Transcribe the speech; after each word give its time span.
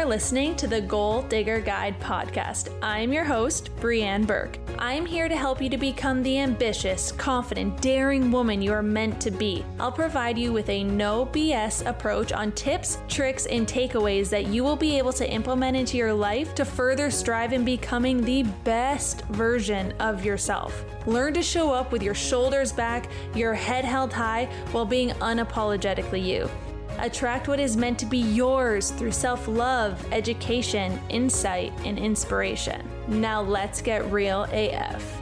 are 0.00 0.06
listening 0.06 0.56
to 0.56 0.66
the 0.66 0.80
Goal 0.80 1.20
Digger 1.20 1.60
Guide 1.60 2.00
podcast. 2.00 2.74
I'm 2.80 3.12
your 3.12 3.24
host, 3.24 3.68
Breanne 3.80 4.26
Burke. 4.26 4.58
I'm 4.78 5.04
here 5.04 5.28
to 5.28 5.36
help 5.36 5.60
you 5.60 5.68
to 5.68 5.76
become 5.76 6.22
the 6.22 6.38
ambitious, 6.38 7.12
confident, 7.12 7.82
daring 7.82 8.30
woman 8.30 8.62
you 8.62 8.72
are 8.72 8.82
meant 8.82 9.20
to 9.20 9.30
be. 9.30 9.62
I'll 9.78 9.92
provide 9.92 10.38
you 10.38 10.54
with 10.54 10.70
a 10.70 10.84
no 10.84 11.26
BS 11.26 11.84
approach 11.84 12.32
on 12.32 12.52
tips, 12.52 12.96
tricks, 13.08 13.44
and 13.44 13.66
takeaways 13.66 14.30
that 14.30 14.46
you 14.46 14.64
will 14.64 14.74
be 14.74 14.96
able 14.96 15.12
to 15.12 15.30
implement 15.30 15.76
into 15.76 15.98
your 15.98 16.14
life 16.14 16.54
to 16.54 16.64
further 16.64 17.10
strive 17.10 17.52
in 17.52 17.62
becoming 17.62 18.24
the 18.24 18.44
best 18.64 19.20
version 19.26 19.92
of 20.00 20.24
yourself. 20.24 20.82
Learn 21.06 21.34
to 21.34 21.42
show 21.42 21.74
up 21.74 21.92
with 21.92 22.02
your 22.02 22.14
shoulders 22.14 22.72
back, 22.72 23.10
your 23.34 23.52
head 23.52 23.84
held 23.84 24.14
high, 24.14 24.46
while 24.72 24.86
being 24.86 25.10
unapologetically 25.10 26.24
you. 26.24 26.48
Attract 27.02 27.48
what 27.48 27.58
is 27.58 27.78
meant 27.78 27.98
to 28.00 28.06
be 28.06 28.18
yours 28.18 28.90
through 28.90 29.12
self 29.12 29.48
love, 29.48 30.04
education, 30.12 31.00
insight, 31.08 31.72
and 31.84 31.98
inspiration. 31.98 32.86
Now 33.08 33.40
let's 33.40 33.80
get 33.80 34.04
real 34.12 34.46
AF. 34.52 35.19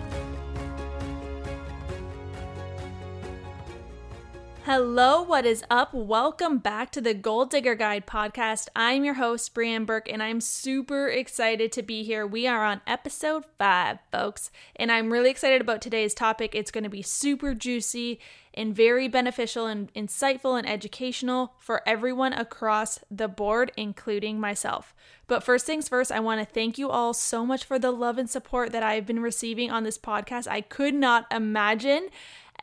Hello, 4.70 5.22
what 5.22 5.46
is 5.46 5.64
up? 5.70 5.94
Welcome 5.94 6.58
back 6.58 6.90
to 6.90 7.00
the 7.00 7.14
Goal 7.14 7.46
Digger 7.46 7.74
Guide 7.74 8.06
podcast. 8.06 8.68
I'm 8.76 9.02
your 9.02 9.14
host, 9.14 9.54
Breanne 9.54 9.86
Burke, 9.86 10.12
and 10.12 10.22
I'm 10.22 10.42
super 10.42 11.08
excited 11.08 11.72
to 11.72 11.82
be 11.82 12.02
here. 12.02 12.26
We 12.26 12.46
are 12.46 12.66
on 12.66 12.82
episode 12.86 13.46
five, 13.58 13.98
folks, 14.12 14.50
and 14.76 14.92
I'm 14.92 15.10
really 15.10 15.30
excited 15.30 15.62
about 15.62 15.80
today's 15.80 16.12
topic. 16.12 16.54
It's 16.54 16.70
going 16.70 16.84
to 16.84 16.90
be 16.90 17.00
super 17.00 17.54
juicy 17.54 18.20
and 18.52 18.76
very 18.76 19.08
beneficial 19.08 19.64
and 19.66 19.90
insightful 19.94 20.58
and 20.58 20.68
educational 20.68 21.54
for 21.58 21.80
everyone 21.88 22.34
across 22.34 22.98
the 23.10 23.28
board, 23.28 23.72
including 23.74 24.38
myself. 24.38 24.94
But 25.28 25.42
first 25.42 25.64
things 25.64 25.88
first, 25.88 26.12
I 26.12 26.20
want 26.20 26.40
to 26.40 26.54
thank 26.54 26.76
you 26.76 26.90
all 26.90 27.14
so 27.14 27.46
much 27.46 27.64
for 27.64 27.78
the 27.78 27.90
love 27.90 28.18
and 28.18 28.28
support 28.28 28.72
that 28.72 28.82
I've 28.82 29.06
been 29.06 29.20
receiving 29.20 29.70
on 29.70 29.84
this 29.84 29.96
podcast. 29.96 30.46
I 30.46 30.60
could 30.60 30.94
not 30.94 31.26
imagine 31.30 32.10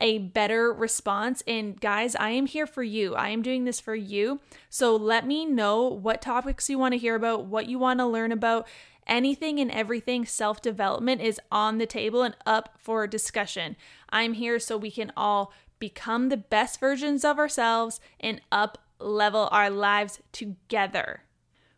a 0.00 0.18
better 0.18 0.72
response. 0.72 1.42
And 1.46 1.80
guys, 1.80 2.14
I 2.16 2.30
am 2.30 2.46
here 2.46 2.66
for 2.66 2.82
you. 2.82 3.14
I 3.14 3.30
am 3.30 3.42
doing 3.42 3.64
this 3.64 3.80
for 3.80 3.94
you. 3.94 4.40
So 4.68 4.94
let 4.94 5.26
me 5.26 5.44
know 5.44 5.82
what 5.84 6.22
topics 6.22 6.68
you 6.68 6.78
want 6.78 6.92
to 6.92 6.98
hear 6.98 7.14
about, 7.14 7.46
what 7.46 7.68
you 7.68 7.78
want 7.78 8.00
to 8.00 8.06
learn 8.06 8.32
about. 8.32 8.66
Anything 9.06 9.60
and 9.60 9.70
everything 9.70 10.26
self 10.26 10.60
development 10.60 11.20
is 11.20 11.40
on 11.50 11.78
the 11.78 11.86
table 11.86 12.22
and 12.22 12.36
up 12.44 12.74
for 12.78 13.06
discussion. 13.06 13.76
I'm 14.10 14.34
here 14.34 14.58
so 14.58 14.76
we 14.76 14.90
can 14.90 15.12
all 15.16 15.52
become 15.78 16.28
the 16.28 16.36
best 16.36 16.80
versions 16.80 17.24
of 17.24 17.38
ourselves 17.38 18.00
and 18.18 18.40
up 18.50 18.78
level 18.98 19.48
our 19.52 19.70
lives 19.70 20.20
together. 20.32 21.22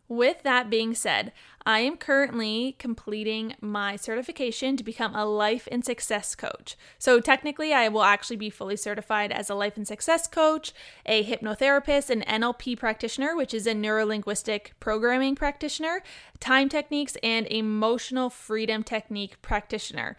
With 0.07 0.41
that 0.41 0.71
being 0.71 0.95
said, 0.95 1.31
I 1.69 1.81
am 1.81 1.97
currently 1.97 2.75
completing 2.79 3.55
my 3.61 3.95
certification 3.95 4.75
to 4.75 4.83
become 4.83 5.13
a 5.13 5.23
life 5.23 5.67
and 5.71 5.85
success 5.85 6.33
coach. 6.33 6.75
So, 6.97 7.19
technically, 7.19 7.75
I 7.75 7.89
will 7.89 8.01
actually 8.01 8.37
be 8.37 8.49
fully 8.49 8.75
certified 8.75 9.31
as 9.31 9.51
a 9.51 9.53
life 9.53 9.77
and 9.77 9.87
success 9.87 10.25
coach, 10.25 10.73
a 11.05 11.23
hypnotherapist, 11.23 12.09
an 12.09 12.23
NLP 12.23 12.79
practitioner, 12.79 13.35
which 13.35 13.53
is 13.53 13.67
a 13.67 13.75
neurolinguistic 13.75 14.71
programming 14.79 15.35
practitioner, 15.35 16.01
time 16.39 16.69
techniques, 16.69 17.15
and 17.21 17.45
emotional 17.51 18.31
freedom 18.31 18.81
technique 18.81 19.39
practitioner. 19.43 20.17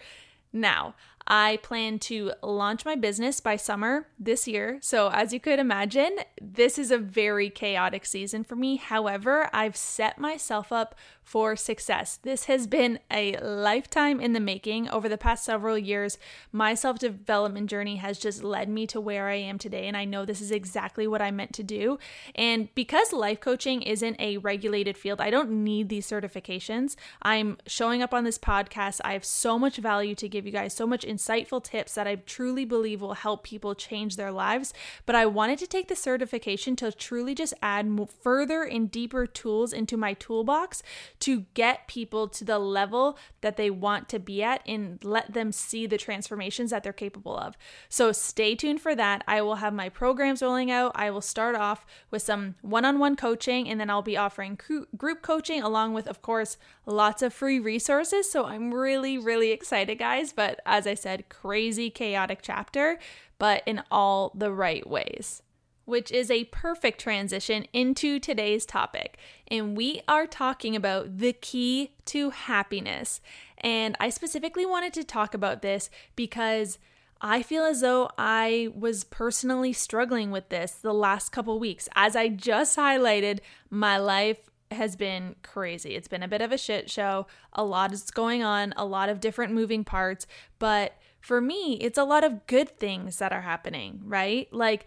Now, 0.53 0.95
I 1.33 1.59
plan 1.63 2.01
to 2.01 2.33
launch 2.43 2.85
my 2.85 2.97
business 2.97 3.39
by 3.39 3.55
summer 3.55 4.09
this 4.19 4.49
year. 4.49 4.79
So, 4.83 5.11
as 5.11 5.33
you 5.33 5.39
could 5.39 5.61
imagine, 5.61 6.17
this 6.43 6.77
is 6.77 6.91
a 6.91 6.99
very 6.99 7.49
chaotic 7.49 8.05
season 8.05 8.43
for 8.43 8.57
me. 8.57 8.77
However, 8.77 9.49
I've 9.53 9.77
set 9.77 10.19
myself 10.19 10.73
up 10.73 10.97
for 11.31 11.55
success. 11.55 12.17
This 12.17 12.47
has 12.47 12.67
been 12.67 12.99
a 13.09 13.37
lifetime 13.37 14.21
in 14.21 14.33
the 14.33 14.41
making. 14.41 14.89
Over 14.89 15.09
the 15.09 15.17
past 15.17 15.45
several 15.45 15.79
years, 15.79 16.19
my 16.51 16.75
self 16.75 16.99
development 16.99 17.71
journey 17.71 17.97
has 17.97 18.19
just 18.19 18.43
led 18.43 18.69
me 18.69 18.85
to 18.89 19.01
where 19.01 19.29
I 19.29 19.37
am 19.37 19.57
today. 19.57 19.87
And 19.87 19.97
I 19.97 20.05
know 20.05 20.25
this 20.25 20.41
is 20.41 20.51
exactly 20.51 21.07
what 21.07 21.23
I 21.23 21.31
meant 21.31 21.53
to 21.53 21.63
do. 21.63 22.01
And 22.35 22.75
because 22.75 23.13
life 23.13 23.39
coaching 23.39 23.83
isn't 23.83 24.21
a 24.21 24.39
regulated 24.39 24.99
field, 24.99 25.21
I 25.21 25.31
don't 25.31 25.63
need 25.63 25.89
these 25.89 26.11
certifications. 26.11 26.97
I'm 27.23 27.59
showing 27.65 28.03
up 28.03 28.13
on 28.13 28.25
this 28.25 28.39
podcast. 28.39 29.01
I 29.05 29.13
have 29.13 29.25
so 29.25 29.57
much 29.57 29.77
value 29.77 30.17
to 30.17 30.29
give 30.29 30.45
you 30.45 30.51
guys, 30.51 30.75
so 30.75 30.85
much 30.85 31.05
insightful 31.21 31.63
tips 31.63 31.95
that 31.95 32.07
I 32.07 32.17
truly 32.17 32.65
believe 32.65 33.01
will 33.01 33.15
help 33.15 33.45
people 33.45 33.75
change 33.75 34.17
their 34.17 34.33
lives. 34.33 34.73
But 35.07 35.17
I 35.17 35.27
wanted 35.27 35.59
to 35.59 35.67
take 35.67 35.89
the 35.89 35.97
certification 35.97 36.77
to 36.77 36.93
truly 36.93 37.35
just 37.35 37.55
add 37.63 37.91
further 38.23 38.63
and 38.63 38.91
deeper 38.91 39.27
tools 39.27 39.73
into 39.73 39.97
my 39.97 40.15
toolbox 40.15 40.83
to 41.21 41.47
get 41.55 41.89
people 41.89 42.29
to 42.29 42.45
the 42.45 42.59
level 42.59 43.19
that 43.41 43.57
they 43.57 43.71
want 43.71 44.09
to 44.11 44.19
be 44.19 44.43
at 44.43 44.63
and 44.67 45.03
let 45.05 45.35
them 45.35 45.53
see 45.53 45.87
the 45.87 45.99
transformations 45.99 46.71
that 46.71 46.83
they're 46.83 46.93
capable 46.93 47.37
of. 47.37 47.57
So 47.89 48.13
stay 48.13 48.55
tuned 48.55 48.81
for 48.81 48.95
that. 48.95 49.25
I 49.27 49.43
will 49.43 49.57
have 49.57 49.75
my 49.75 49.89
programs 49.89 50.43
rolling 50.43 50.71
out. 50.71 50.93
I 50.95 51.11
will 51.11 51.21
start 51.21 51.57
off 51.57 51.85
with 52.11 52.23
some 52.23 52.55
one 52.63 52.85
on 52.85 52.99
one 52.99 53.17
coaching 53.17 53.69
and 53.69 53.81
then 53.81 53.91
I'll 53.91 54.03
be 54.03 54.17
offering 54.17 54.59
group 54.97 55.23
coaching 55.23 55.63
along 55.63 55.95
with, 55.95 56.07
of 56.07 56.23
course, 56.23 56.57
lots 56.87 57.23
of 57.23 57.33
free 57.33 57.59
resources. 57.59 58.31
So 58.31 58.45
I'm 58.45 58.73
really, 58.73 59.19
really 59.19 59.51
excited, 59.51 59.99
guys. 59.99 60.33
But 60.33 60.61
as 60.65 60.87
I 60.87 60.95
said, 60.95 61.10
crazy, 61.29 61.91
chaotic 61.91 62.41
chapter, 62.43 62.99
but 63.39 63.63
in 63.67 63.83
all 63.91 64.33
the 64.35 64.53
right 64.53 64.89
ways 64.89 65.43
which 65.91 66.13
is 66.13 66.31
a 66.31 66.45
perfect 66.45 67.01
transition 67.01 67.67
into 67.73 68.21
today's 68.21 68.65
topic. 68.65 69.19
And 69.49 69.77
we 69.77 70.03
are 70.07 70.27
talking 70.27 70.77
about 70.77 71.19
the 71.19 71.33
key 71.33 71.91
to 72.07 72.31
happiness. 72.31 73.21
And 73.59 73.97
I 73.99 74.11
specifically 74.11 74.65
wanted 74.65 74.93
to 74.95 75.05
talk 75.05 75.35
about 75.35 75.63
this 75.63 75.91
because 76.15 76.79
I 77.21 77.43
feel 77.43 77.65
as 77.65 77.81
though 77.81 78.09
I 78.17 78.71
was 78.75 79.05
personally 79.05 79.73
struggling 79.73 80.31
with 80.31 80.49
this 80.49 80.73
the 80.73 80.95
last 80.95 81.31
couple 81.31 81.59
weeks. 81.59 81.89
As 81.95 82.15
I 82.15 82.29
just 82.29 82.79
highlighted, 82.79 83.41
my 83.69 83.99
life 83.99 84.49
has 84.71 84.97
been 84.97 85.37
crazy. 85.43 85.95
It's 85.95 86.09
been 86.09 86.23
a 86.23 86.29
bit 86.29 86.41
of 86.41 86.53
a 86.53 86.59
shit 86.59 86.91
show. 86.91 87.27
A 87.53 87.65
lot 87.65 87.93
is 87.93 88.11
going 88.11 88.43
on, 88.43 88.73
a 88.77 88.85
lot 88.85 89.09
of 89.09 89.21
different 89.21 89.53
moving 89.53 89.85
parts, 89.85 90.27
but 90.59 90.95
for 91.21 91.41
me, 91.41 91.75
it's 91.81 91.99
a 91.99 92.05
lot 92.05 92.25
of 92.25 92.47
good 92.47 92.79
things 92.79 93.19
that 93.19 93.33
are 93.33 93.43
happening, 93.43 94.01
right? 94.05 94.51
Like 94.53 94.87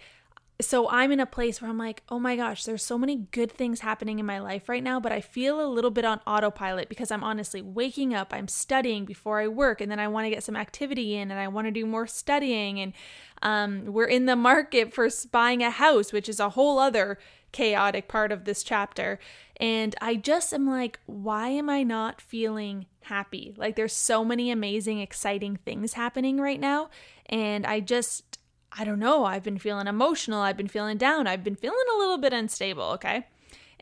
so 0.61 0.89
I'm 0.89 1.11
in 1.11 1.19
a 1.19 1.25
place 1.25 1.61
where 1.61 1.69
I'm 1.69 1.77
like, 1.77 2.03
oh 2.09 2.19
my 2.19 2.35
gosh, 2.35 2.63
there's 2.63 2.83
so 2.83 2.97
many 2.97 3.15
good 3.31 3.51
things 3.51 3.79
happening 3.79 4.19
in 4.19 4.25
my 4.25 4.39
life 4.39 4.69
right 4.69 4.83
now, 4.83 4.99
but 4.99 5.11
I 5.11 5.19
feel 5.19 5.59
a 5.59 5.67
little 5.67 5.91
bit 5.91 6.05
on 6.05 6.21
autopilot 6.27 6.89
because 6.89 7.11
I'm 7.11 7.23
honestly 7.23 7.61
waking 7.61 8.13
up, 8.13 8.33
I'm 8.33 8.47
studying 8.47 9.05
before 9.05 9.39
I 9.39 9.47
work, 9.47 9.81
and 9.81 9.91
then 9.91 9.99
I 9.99 10.07
want 10.07 10.25
to 10.25 10.29
get 10.29 10.43
some 10.43 10.55
activity 10.55 11.15
in 11.15 11.31
and 11.31 11.39
I 11.39 11.47
want 11.47 11.67
to 11.67 11.71
do 11.71 11.85
more 11.85 12.07
studying. 12.07 12.79
And 12.79 12.93
um, 13.41 13.85
we're 13.85 14.05
in 14.05 14.25
the 14.25 14.35
market 14.35 14.93
for 14.93 15.09
buying 15.31 15.63
a 15.63 15.71
house, 15.71 16.13
which 16.13 16.29
is 16.29 16.39
a 16.39 16.51
whole 16.51 16.79
other 16.79 17.17
chaotic 17.51 18.07
part 18.07 18.31
of 18.31 18.45
this 18.45 18.63
chapter. 18.63 19.19
And 19.57 19.95
I 20.01 20.15
just 20.15 20.53
am 20.53 20.67
like, 20.67 20.99
why 21.05 21.49
am 21.49 21.69
I 21.69 21.83
not 21.83 22.21
feeling 22.21 22.87
happy? 23.01 23.53
Like, 23.55 23.75
there's 23.75 23.93
so 23.93 24.25
many 24.25 24.49
amazing, 24.49 24.99
exciting 24.99 25.57
things 25.57 25.93
happening 25.93 26.39
right 26.39 26.59
now. 26.59 26.89
And 27.27 27.65
I 27.65 27.79
just, 27.79 28.39
I 28.71 28.83
don't 28.83 28.99
know, 28.99 29.25
I've 29.25 29.43
been 29.43 29.59
feeling 29.59 29.87
emotional, 29.87 30.41
I've 30.41 30.57
been 30.57 30.67
feeling 30.67 30.97
down, 30.97 31.27
I've 31.27 31.43
been 31.43 31.55
feeling 31.55 31.85
a 31.93 31.97
little 31.97 32.17
bit 32.17 32.33
unstable, 32.33 32.83
okay? 32.93 33.27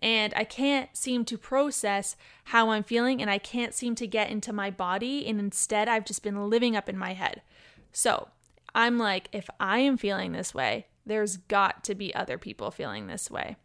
And 0.02 0.34
I 0.36 0.44
can't 0.44 0.90
seem 0.98 1.26
to 1.26 1.38
process 1.38 2.16
how 2.46 2.72
I'm 2.72 2.84
feeling 2.84 3.22
and 3.22 3.30
I 3.30 3.38
can't 3.38 3.74
seem 3.74 3.96
to 3.96 4.08
get 4.08 4.32
into 4.32 4.52
my 4.52 4.72
body. 4.72 5.28
And 5.28 5.40
instead, 5.40 5.88
I've 5.88 6.06
just 6.06 6.24
been 6.24 6.50
living 6.50 6.76
up 6.76 6.90
in 6.90 6.98
my 6.98 7.14
head. 7.14 7.44
So 7.92 8.30
I'm 8.74 8.98
like, 8.98 9.30
if 9.32 9.48
I 9.60 9.80
am 9.80 9.98
feeling 9.98 10.32
this 10.32 10.54
way, 10.54 10.88
there's 11.06 11.38
got 11.38 11.84
to 11.84 11.96
be 11.96 12.14
other 12.16 12.38
people 12.38 12.72
feeling 12.72 13.08
this 13.08 13.30
way. 13.30 13.58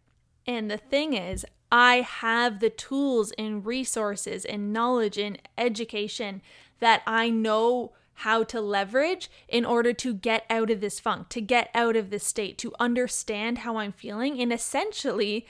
And 0.47 0.71
the 0.71 0.77
thing 0.77 1.15
is, 1.15 1.45
I 1.71 2.03
have 2.03 2.61
the 2.61 2.71
tools 2.71 3.33
and 3.33 3.65
resources 3.67 4.45
and 4.45 4.73
knowledge 4.73 5.19
and 5.19 5.39
education 5.59 6.43
that 6.81 7.03
I 7.07 7.31
know 7.31 7.93
how 8.21 8.45
to 8.45 8.61
leverage 8.61 9.31
in 9.49 9.65
order 9.65 9.93
to 9.93 10.15
get 10.15 10.47
out 10.49 10.71
of 10.71 10.81
this 10.81 10.99
funk, 11.01 11.29
to 11.31 11.41
get 11.41 11.69
out 11.75 11.97
of 11.97 12.11
this 12.11 12.25
state, 12.25 12.57
to 12.59 12.73
understand 12.81 13.59
how 13.59 13.77
I'm 13.77 13.93
feeling, 13.93 14.41
and 14.41 14.53
essentially 14.53 15.47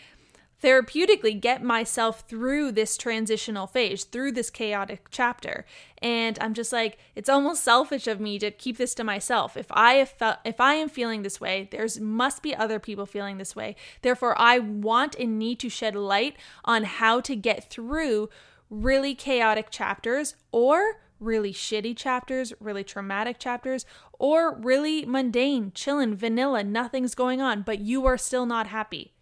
therapeutically 0.62 1.38
get 1.38 1.62
myself 1.62 2.24
through 2.28 2.72
this 2.72 2.96
transitional 2.96 3.66
phase, 3.66 4.04
through 4.04 4.32
this 4.32 4.48
chaotic 4.48 5.06
chapter. 5.10 5.66
And 6.00 6.38
I'm 6.40 6.54
just 6.54 6.72
like, 6.72 6.98
it's 7.14 7.28
almost 7.28 7.62
selfish 7.62 8.06
of 8.06 8.20
me 8.20 8.38
to 8.38 8.50
keep 8.50 8.78
this 8.78 8.94
to 8.94 9.04
myself. 9.04 9.56
If 9.56 9.66
I 9.70 10.04
felt, 10.06 10.38
if 10.44 10.60
I 10.60 10.74
am 10.74 10.88
feeling 10.88 11.22
this 11.22 11.40
way, 11.40 11.68
there's 11.70 12.00
must 12.00 12.42
be 12.42 12.54
other 12.54 12.78
people 12.78 13.04
feeling 13.04 13.38
this 13.38 13.54
way. 13.54 13.76
Therefore, 14.02 14.34
I 14.40 14.58
want 14.58 15.14
and 15.16 15.38
need 15.38 15.60
to 15.60 15.68
shed 15.68 15.94
light 15.94 16.36
on 16.64 16.84
how 16.84 17.20
to 17.20 17.36
get 17.36 17.68
through 17.70 18.30
really 18.70 19.14
chaotic 19.14 19.70
chapters 19.70 20.36
or 20.52 21.02
really 21.20 21.52
shitty 21.52 21.96
chapters, 21.96 22.52
really 22.60 22.84
traumatic 22.84 23.38
chapters, 23.38 23.86
or 24.18 24.54
really 24.56 25.06
mundane, 25.06 25.70
chillin', 25.70 26.14
vanilla, 26.14 26.62
nothing's 26.62 27.14
going 27.14 27.40
on, 27.40 27.62
but 27.62 27.78
you 27.78 28.04
are 28.04 28.18
still 28.18 28.44
not 28.44 28.66
happy. 28.66 29.12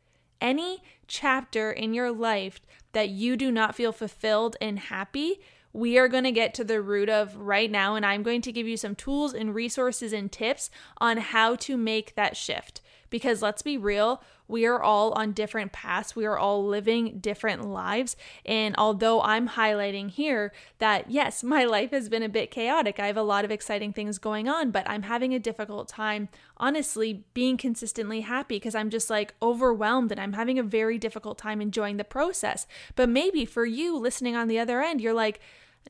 any 0.45 0.83
chapter 1.09 1.71
in 1.71 1.95
your 1.95 2.11
life 2.11 2.61
that 2.93 3.09
you 3.09 3.37
do 3.37 3.51
not 3.51 3.75
feel 3.75 3.93
fulfilled 3.93 4.56
and 4.61 4.79
happy, 4.79 5.41
we 5.73 5.99
are 5.99 6.09
going 6.09 6.25
to 6.25 6.33
get 6.33 6.55
to 6.55 6.65
the 6.65 6.81
root 6.81 7.09
of 7.09 7.37
right 7.37 7.71
now. 7.71 7.97
And 7.97 8.06
I'm 8.06 8.23
going 8.23 8.41
to 8.43 8.53
give 8.53 8.67
you 8.67 8.77
some 8.77 8.95
tools 8.95 9.35
and 9.35 9.55
resources 9.55 10.12
and 10.12 10.31
tips 10.31 10.71
on 10.99 11.17
how 11.19 11.56
to 11.56 11.77
make 11.77 12.15
that 12.15 12.37
shift. 12.37 12.81
Because 13.14 13.43
let's 13.43 13.62
be 13.62 13.78
real, 13.78 14.20
we 14.49 14.66
are 14.66 14.82
all 14.82 15.12
on 15.12 15.31
different 15.31 15.70
paths. 15.70 16.16
We 16.16 16.25
are 16.25 16.37
all 16.37 16.66
living 16.66 17.20
different 17.20 17.64
lives. 17.64 18.16
And 18.44 18.75
although 18.76 19.22
I'm 19.22 19.50
highlighting 19.50 20.11
here 20.11 20.52
that, 20.81 21.12
yes, 21.12 21.44
my 21.55 21.64
life 21.64 21.93
has 21.93 22.08
been 22.08 22.25
a 22.25 22.28
bit 22.28 22.50
chaotic, 22.50 22.99
I 22.99 23.06
have 23.06 23.16
a 23.16 23.22
lot 23.22 23.44
of 23.44 23.52
exciting 23.52 23.93
things 23.93 24.19
going 24.19 24.49
on, 24.49 24.72
but 24.72 24.90
I'm 24.90 25.02
having 25.02 25.32
a 25.32 25.38
difficult 25.38 25.87
time, 25.87 26.28
honestly, 26.56 27.22
being 27.34 27.56
consistently 27.56 28.22
happy 28.22 28.56
because 28.56 28.75
I'm 28.75 28.90
just 28.90 29.08
like 29.08 29.34
overwhelmed 29.40 30.11
and 30.11 30.20
I'm 30.20 30.32
having 30.32 30.58
a 30.58 30.64
very 30.64 30.99
difficult 30.99 31.38
time 31.38 31.62
enjoying 31.62 31.99
the 31.99 32.02
process. 32.02 32.66
But 32.96 33.08
maybe 33.08 33.44
for 33.44 33.64
you 33.64 33.96
listening 33.96 34.34
on 34.34 34.49
the 34.49 34.58
other 34.58 34.82
end, 34.82 35.00
you're 35.00 35.14
like, 35.14 35.38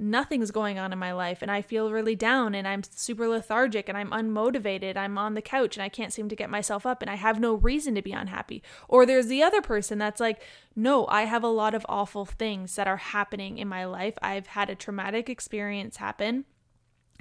nothing's 0.01 0.51
going 0.51 0.79
on 0.79 0.93
in 0.93 0.99
my 0.99 1.13
life 1.13 1.41
and 1.41 1.51
I 1.51 1.63
feel 1.63 1.93
really 1.93 2.17
down 2.17 2.55
and 2.55 2.67
I'm 2.67 2.83
super 2.83 3.29
lethargic 3.29 3.89
and 3.89 3.97
I'm 3.97 4.11
unmotivated. 4.11 4.97
I'm 4.97 5.17
on 5.19 5.35
the 5.35 5.43
couch 5.43 5.77
and 5.77 5.83
I 5.83 5.89
can't 5.89 6.13
seem 6.13 6.29
to 6.29 6.37
get 6.37 6.51
myself 6.51 6.85
up 6.85 7.01
and 7.01 7.11
I 7.11 7.15
have 7.15 7.39
no 7.39 7.55
reason 7.55 7.95
to 7.95 8.03
be 8.03 8.13
unhappy. 8.13 8.63
Or 8.89 9.07
there's 9.07 9.29
the 9.29 9.43
other 9.43 9.63
person 9.63 9.99
that's 9.99 10.21
like, 10.21 10.43
no, 10.75 11.07
I 11.09 11.23
have 11.23 11.45
a 11.45 11.49
lot 11.49 11.75
of 11.75 11.87
awful 11.89 12.25
things 12.25 12.75
that 12.77 12.89
are 12.89 12.97
happening 12.97 13.59
in 13.59 13.69
my 13.69 13.85
life. 13.85 14.19
I've 14.21 14.49
had 14.49 14.71
a 14.71 14.75
traumatic 14.75 15.31
experience 15.31 15.99
happen 15.99 16.45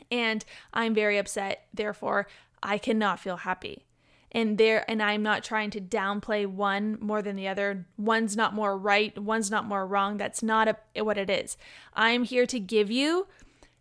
and 0.09 0.43
I'm 0.73 0.95
very 0.95 1.17
upset. 1.17 1.67
Therefore, 1.73 2.27
I 2.61 2.77
cannot 2.77 3.19
feel 3.19 3.37
happy 3.37 3.85
and 4.33 4.57
there 4.57 4.89
and 4.89 5.01
I'm 5.01 5.21
not 5.21 5.43
trying 5.43 5.69
to 5.71 5.81
downplay 5.81 6.45
one 6.47 6.97
more 6.99 7.21
than 7.21 7.35
the 7.35 7.47
other. 7.47 7.85
One's 7.97 8.35
not 8.35 8.53
more 8.53 8.77
right, 8.77 9.17
one's 9.17 9.51
not 9.51 9.65
more 9.65 9.85
wrong. 9.85 10.17
That's 10.17 10.41
not 10.41 10.67
a, 10.95 11.03
what 11.03 11.17
it 11.17 11.29
is. 11.29 11.57
I'm 11.93 12.23
here 12.23 12.45
to 12.47 12.59
give 12.59 12.89
you 12.89 13.27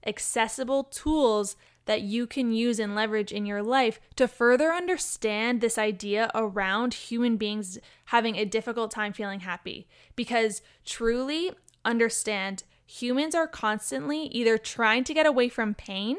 accessible 0.06 0.84
tools 0.84 1.56
that 1.84 2.02
you 2.02 2.26
can 2.26 2.52
use 2.52 2.78
and 2.78 2.94
leverage 2.94 3.32
in 3.32 3.46
your 3.46 3.62
life 3.62 3.98
to 4.16 4.28
further 4.28 4.72
understand 4.72 5.60
this 5.60 5.78
idea 5.78 6.30
around 6.34 6.94
human 6.94 7.36
beings 7.36 7.78
having 8.06 8.36
a 8.36 8.44
difficult 8.44 8.90
time 8.90 9.12
feeling 9.12 9.40
happy. 9.40 9.88
Because 10.14 10.62
truly 10.84 11.50
understand 11.84 12.62
humans 12.86 13.34
are 13.34 13.48
constantly 13.48 14.26
either 14.26 14.58
trying 14.58 15.02
to 15.04 15.14
get 15.14 15.26
away 15.26 15.48
from 15.48 15.74
pain 15.74 16.18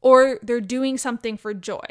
or 0.00 0.38
they're 0.42 0.60
doing 0.60 0.96
something 0.96 1.36
for 1.36 1.52
joy. 1.52 1.84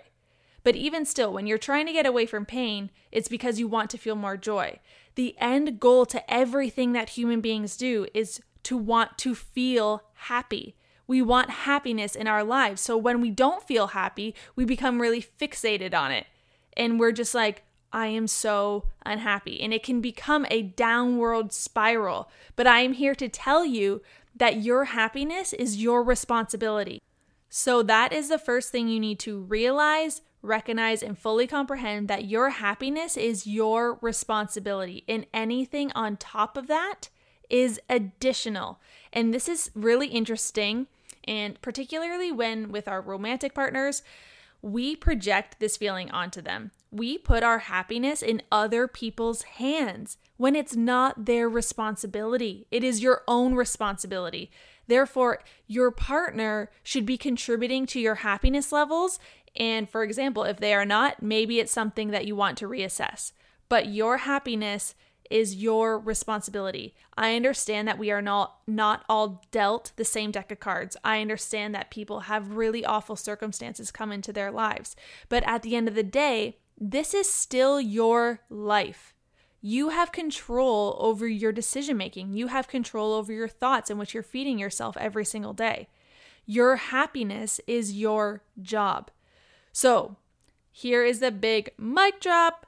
But 0.68 0.76
even 0.76 1.06
still, 1.06 1.32
when 1.32 1.48
you're 1.48 1.58
trying 1.58 1.86
to 1.86 1.94
get 1.94 2.06
away 2.06 2.26
from 2.26 2.46
pain, 2.46 2.92
it's 3.10 3.30
because 3.30 3.58
you 3.58 3.70
want 3.70 3.90
to 3.92 3.98
feel 3.98 4.18
more 4.18 4.36
joy. 4.36 4.82
The 5.16 5.34
end 5.38 5.80
goal 5.80 6.06
to 6.08 6.30
everything 6.30 6.92
that 6.92 7.12
human 7.12 7.40
beings 7.40 7.78
do 7.78 8.06
is 8.14 8.42
to 8.64 8.76
want 8.76 9.18
to 9.20 9.34
feel 9.34 10.04
happy. 10.14 10.76
We 11.08 11.22
want 11.22 11.52
happiness 11.52 12.18
in 12.18 12.28
our 12.28 12.44
lives. 12.44 12.82
So 12.82 12.98
when 12.98 13.22
we 13.22 13.32
don't 13.32 13.66
feel 13.66 13.88
happy, 13.88 14.36
we 14.58 14.66
become 14.66 15.02
really 15.02 15.22
fixated 15.22 15.94
on 15.94 16.12
it. 16.12 16.28
And 16.76 17.00
we're 17.00 17.14
just 17.14 17.34
like, 17.34 17.64
I 17.94 18.08
am 18.08 18.28
so 18.28 18.90
unhappy. 19.06 19.62
And 19.62 19.74
it 19.74 19.84
can 19.84 20.02
become 20.02 20.46
a 20.52 20.64
downward 20.64 21.54
spiral. 21.54 22.30
But 22.58 22.68
I 22.68 22.82
am 22.82 22.92
here 22.92 23.16
to 23.16 23.30
tell 23.30 23.64
you 23.64 24.02
that 24.36 24.64
your 24.64 24.84
happiness 24.84 25.54
is 25.54 25.82
your 25.82 26.04
responsibility. 26.04 27.02
So 27.48 27.82
that 27.84 28.12
is 28.12 28.28
the 28.28 28.38
first 28.38 28.70
thing 28.70 28.90
you 28.90 29.00
need 29.00 29.20
to 29.20 29.40
realize, 29.40 30.24
recognize, 30.42 31.04
and 31.04 31.18
fully 31.18 31.48
comprehend 31.48 32.08
that 32.08 32.26
your 32.26 32.50
happiness 32.52 33.18
is 33.18 33.48
your 33.48 33.98
responsibility, 34.02 35.04
and 35.08 35.26
anything 35.34 35.92
on 35.94 36.18
top 36.18 36.58
of 36.58 36.68
that 36.68 37.10
is 37.50 37.80
additional. 37.90 38.80
And 39.12 39.34
this 39.34 39.48
is 39.50 39.72
really 39.74 40.08
interesting, 40.08 40.88
and 41.26 41.62
particularly 41.62 42.32
when 42.32 42.72
with 42.72 42.88
our 42.88 43.02
romantic 43.02 43.54
partners, 43.54 44.04
we 44.62 44.96
project 44.96 45.60
this 45.60 45.78
feeling 45.78 46.10
onto 46.12 46.42
them. 46.42 46.72
We 46.92 47.18
put 47.18 47.44
our 47.44 47.60
happiness 47.60 48.22
in 48.22 48.42
other 48.52 48.88
people's 48.88 49.44
hands 49.44 50.18
when 50.38 50.56
it's 50.56 50.76
not 50.76 51.26
their 51.26 51.48
responsibility. 51.50 52.66
It 52.72 52.84
is 52.84 53.02
your 53.02 53.24
own 53.28 53.56
responsibility. 53.56 54.50
Therefore, 54.88 55.44
your 55.68 55.92
partner 55.92 56.72
should 56.82 57.06
be 57.06 57.18
contributing 57.18 57.86
to 57.88 58.00
your 58.00 58.16
happiness 58.16 58.72
levels 58.72 59.20
and 59.58 59.90
for 59.90 60.04
example, 60.04 60.44
if 60.44 60.58
they 60.58 60.74
are 60.74 60.86
not, 60.86 61.22
maybe 61.22 61.60
it's 61.60 61.72
something 61.72 62.12
that 62.12 62.26
you 62.26 62.36
want 62.36 62.58
to 62.60 62.68
reassess. 62.68 63.34
But 63.70 63.88
your 63.88 64.18
happiness 64.18 64.96
is 65.30 65.56
your 65.56 66.00
responsibility. 66.00 66.96
I 67.18 67.36
understand 67.36 67.88
that 67.88 67.98
we 67.98 68.12
are 68.12 68.22
not 68.22 68.60
not 68.66 69.04
all 69.10 69.44
dealt 69.52 69.92
the 69.98 70.06
same 70.06 70.32
deck 70.32 70.52
of 70.52 70.60
cards. 70.60 70.96
I 71.04 71.22
understand 71.22 71.76
that 71.76 71.92
people 71.92 72.22
have 72.22 72.56
really 72.56 72.86
awful 72.86 73.16
circumstances 73.16 73.92
come 73.92 74.12
into 74.12 74.32
their 74.32 74.52
lives. 74.52 74.96
But 75.28 75.44
at 75.46 75.64
the 75.64 75.76
end 75.76 75.88
of 75.88 75.96
the 75.96 76.04
day, 76.04 76.60
this 76.80 77.14
is 77.14 77.32
still 77.32 77.82
your 77.82 78.42
life. 78.50 79.14
You 79.60 79.90
have 79.90 80.12
control 80.12 80.96
over 81.00 81.28
your 81.28 81.52
decision 81.52 81.98
making. 81.98 82.34
You 82.34 82.48
have 82.48 82.68
control 82.68 83.14
over 83.14 83.34
your 83.34 83.48
thoughts 83.48 83.90
and 83.90 83.98
what 83.98 84.14
you're 84.14 84.24
feeding 84.24 84.60
yourself 84.60 84.96
every 84.98 85.26
single 85.26 85.54
day. 85.54 85.90
Your 86.46 86.78
happiness 86.78 87.60
is 87.68 87.94
your 87.94 88.44
job. 88.62 89.12
So, 89.80 90.16
here 90.72 91.06
is 91.06 91.20
the 91.20 91.30
big 91.30 91.70
mic 91.78 92.20
drop. 92.20 92.66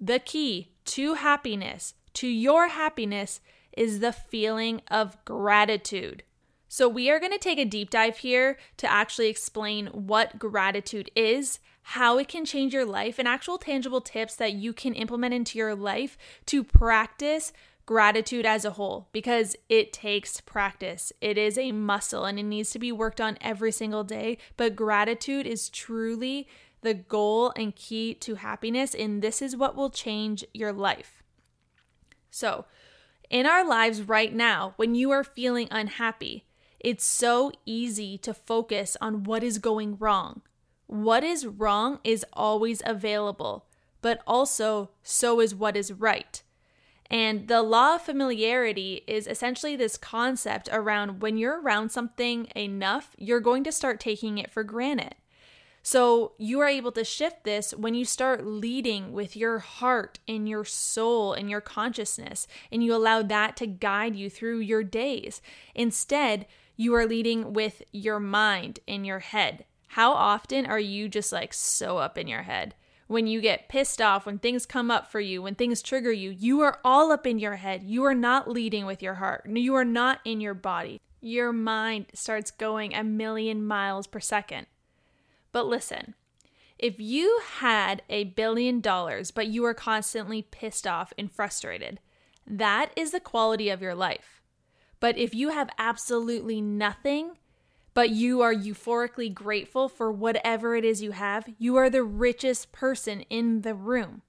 The 0.00 0.20
key 0.20 0.70
to 0.84 1.14
happiness, 1.14 1.94
to 2.12 2.28
your 2.28 2.68
happiness, 2.68 3.40
is 3.76 3.98
the 3.98 4.12
feeling 4.12 4.80
of 4.86 5.16
gratitude. 5.24 6.22
So, 6.68 6.88
we 6.88 7.10
are 7.10 7.18
going 7.18 7.32
to 7.32 7.38
take 7.38 7.58
a 7.58 7.64
deep 7.64 7.90
dive 7.90 8.18
here 8.18 8.58
to 8.76 8.88
actually 8.88 9.26
explain 9.26 9.88
what 9.88 10.38
gratitude 10.38 11.10
is, 11.16 11.58
how 11.82 12.16
it 12.16 12.28
can 12.28 12.44
change 12.44 12.72
your 12.72 12.86
life, 12.86 13.18
and 13.18 13.26
actual 13.26 13.58
tangible 13.58 14.00
tips 14.00 14.36
that 14.36 14.52
you 14.52 14.72
can 14.72 14.94
implement 14.94 15.34
into 15.34 15.58
your 15.58 15.74
life 15.74 16.16
to 16.46 16.62
practice 16.62 17.52
gratitude 17.86 18.44
as 18.44 18.64
a 18.64 18.72
whole 18.72 19.08
because 19.12 19.56
it 19.68 19.92
takes 19.92 20.40
practice. 20.40 21.12
It 21.20 21.38
is 21.38 21.56
a 21.56 21.72
muscle 21.72 22.24
and 22.24 22.38
it 22.38 22.42
needs 22.42 22.70
to 22.70 22.78
be 22.78 22.92
worked 22.92 23.20
on 23.20 23.38
every 23.40 23.72
single 23.72 24.04
day. 24.04 24.38
But 24.56 24.76
gratitude 24.76 25.46
is 25.46 25.70
truly 25.70 26.48
the 26.82 26.94
goal 26.94 27.52
and 27.56 27.74
key 27.74 28.14
to 28.14 28.36
happiness, 28.36 28.94
and 28.94 29.22
this 29.22 29.40
is 29.40 29.56
what 29.56 29.74
will 29.74 29.90
change 29.90 30.44
your 30.52 30.72
life. 30.72 31.22
So, 32.30 32.66
in 33.30 33.46
our 33.46 33.66
lives 33.66 34.02
right 34.02 34.32
now, 34.32 34.74
when 34.76 34.94
you 34.94 35.10
are 35.10 35.24
feeling 35.24 35.66
unhappy, 35.70 36.44
it's 36.78 37.04
so 37.04 37.50
easy 37.64 38.18
to 38.18 38.32
focus 38.32 38.96
on 39.00 39.24
what 39.24 39.42
is 39.42 39.58
going 39.58 39.96
wrong. 39.98 40.42
What 40.86 41.24
is 41.24 41.46
wrong 41.46 41.98
is 42.04 42.24
always 42.32 42.82
available, 42.86 43.66
but 44.00 44.20
also 44.26 44.90
so 45.02 45.40
is 45.40 45.54
what 45.54 45.76
is 45.76 45.92
right. 45.92 46.42
And 47.10 47.48
the 47.48 47.62
law 47.62 47.96
of 47.96 48.02
familiarity 48.02 49.02
is 49.06 49.26
essentially 49.26 49.76
this 49.76 49.96
concept 49.96 50.68
around 50.72 51.20
when 51.20 51.36
you're 51.36 51.60
around 51.60 51.90
something 51.90 52.48
enough, 52.56 53.14
you're 53.16 53.40
going 53.40 53.64
to 53.64 53.72
start 53.72 54.00
taking 54.00 54.38
it 54.38 54.50
for 54.50 54.64
granted. 54.64 55.14
So 55.82 56.32
you 56.36 56.58
are 56.58 56.68
able 56.68 56.90
to 56.90 57.04
shift 57.04 57.44
this 57.44 57.72
when 57.72 57.94
you 57.94 58.04
start 58.04 58.44
leading 58.44 59.12
with 59.12 59.36
your 59.36 59.60
heart 59.60 60.18
and 60.26 60.48
your 60.48 60.64
soul 60.64 61.32
and 61.32 61.48
your 61.48 61.60
consciousness, 61.60 62.48
and 62.72 62.82
you 62.82 62.92
allow 62.92 63.22
that 63.22 63.56
to 63.58 63.68
guide 63.68 64.16
you 64.16 64.28
through 64.28 64.58
your 64.58 64.82
days. 64.82 65.40
Instead, 65.76 66.46
you 66.76 66.92
are 66.94 67.06
leading 67.06 67.52
with 67.52 67.82
your 67.92 68.18
mind 68.18 68.80
and 68.88 69.06
your 69.06 69.20
head. 69.20 69.64
How 69.90 70.10
often 70.12 70.66
are 70.66 70.80
you 70.80 71.08
just 71.08 71.32
like 71.32 71.54
so 71.54 71.98
up 71.98 72.18
in 72.18 72.26
your 72.26 72.42
head? 72.42 72.74
When 73.06 73.26
you 73.26 73.40
get 73.40 73.68
pissed 73.68 74.02
off, 74.02 74.26
when 74.26 74.38
things 74.38 74.66
come 74.66 74.90
up 74.90 75.10
for 75.10 75.20
you, 75.20 75.42
when 75.42 75.54
things 75.54 75.82
trigger 75.82 76.12
you, 76.12 76.30
you 76.30 76.60
are 76.60 76.80
all 76.84 77.12
up 77.12 77.26
in 77.26 77.38
your 77.38 77.56
head. 77.56 77.82
You 77.84 78.04
are 78.04 78.14
not 78.14 78.50
leading 78.50 78.84
with 78.84 79.02
your 79.02 79.14
heart. 79.14 79.48
You 79.48 79.74
are 79.76 79.84
not 79.84 80.20
in 80.24 80.40
your 80.40 80.54
body. 80.54 81.00
Your 81.20 81.52
mind 81.52 82.06
starts 82.14 82.50
going 82.50 82.94
a 82.94 83.04
million 83.04 83.64
miles 83.64 84.06
per 84.06 84.20
second. 84.20 84.66
But 85.52 85.66
listen, 85.66 86.14
if 86.78 87.00
you 87.00 87.40
had 87.58 88.02
a 88.10 88.24
billion 88.24 88.80
dollars, 88.80 89.30
but 89.30 89.46
you 89.46 89.64
are 89.64 89.74
constantly 89.74 90.42
pissed 90.42 90.86
off 90.86 91.12
and 91.16 91.32
frustrated, 91.32 92.00
that 92.46 92.90
is 92.96 93.12
the 93.12 93.20
quality 93.20 93.70
of 93.70 93.80
your 93.80 93.94
life. 93.94 94.42
But 95.00 95.16
if 95.16 95.34
you 95.34 95.50
have 95.50 95.70
absolutely 95.78 96.60
nothing, 96.60 97.38
but 97.96 98.10
you 98.10 98.42
are 98.42 98.54
euphorically 98.54 99.32
grateful 99.32 99.88
for 99.88 100.12
whatever 100.12 100.76
it 100.76 100.84
is 100.84 101.02
you 101.02 101.12
have, 101.12 101.48
you 101.56 101.76
are 101.76 101.88
the 101.88 102.02
richest 102.02 102.70
person 102.70 103.22
in 103.30 103.62
the 103.62 103.72
room. 103.72 104.20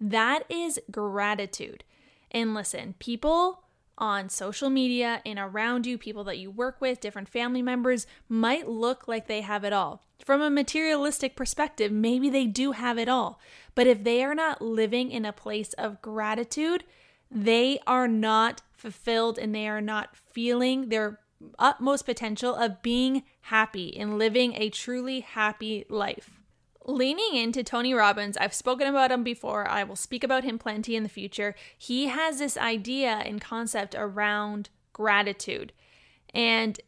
That 0.00 0.44
is 0.48 0.78
gratitude. 0.88 1.82
And 2.30 2.54
listen, 2.54 2.94
people 3.00 3.64
on 3.98 4.28
social 4.28 4.70
media 4.70 5.20
and 5.26 5.36
around 5.36 5.84
you, 5.84 5.98
people 5.98 6.22
that 6.22 6.38
you 6.38 6.48
work 6.48 6.80
with, 6.80 7.00
different 7.00 7.28
family 7.28 7.60
members, 7.60 8.06
might 8.28 8.68
look 8.68 9.08
like 9.08 9.26
they 9.26 9.40
have 9.40 9.64
it 9.64 9.72
all. 9.72 10.04
From 10.24 10.40
a 10.40 10.48
materialistic 10.48 11.34
perspective, 11.34 11.90
maybe 11.90 12.30
they 12.30 12.46
do 12.46 12.70
have 12.70 12.98
it 12.98 13.08
all. 13.08 13.40
But 13.74 13.88
if 13.88 14.04
they 14.04 14.22
are 14.22 14.36
not 14.36 14.62
living 14.62 15.10
in 15.10 15.24
a 15.24 15.32
place 15.32 15.72
of 15.72 16.00
gratitude, 16.02 16.84
they 17.28 17.80
are 17.84 18.06
not 18.06 18.62
fulfilled 18.76 19.40
and 19.40 19.52
they 19.52 19.66
are 19.66 19.80
not 19.80 20.14
feeling 20.14 20.88
their 20.88 21.18
utmost 21.58 22.06
potential 22.06 22.54
of 22.54 22.82
being 22.82 23.22
happy 23.42 23.96
and 23.96 24.18
living 24.18 24.54
a 24.54 24.70
truly 24.70 25.20
happy 25.20 25.84
life. 25.88 26.40
Leaning 26.84 27.34
into 27.34 27.62
Tony 27.62 27.94
Robbins, 27.94 28.36
I've 28.36 28.54
spoken 28.54 28.88
about 28.88 29.12
him 29.12 29.22
before. 29.22 29.68
I 29.68 29.84
will 29.84 29.96
speak 29.96 30.24
about 30.24 30.42
him 30.42 30.58
plenty 30.58 30.96
in 30.96 31.04
the 31.04 31.08
future. 31.08 31.54
He 31.78 32.06
has 32.06 32.38
this 32.38 32.56
idea 32.56 33.22
and 33.24 33.40
concept 33.40 33.94
around 33.96 34.68
gratitude. 34.92 35.72
And 36.34 36.80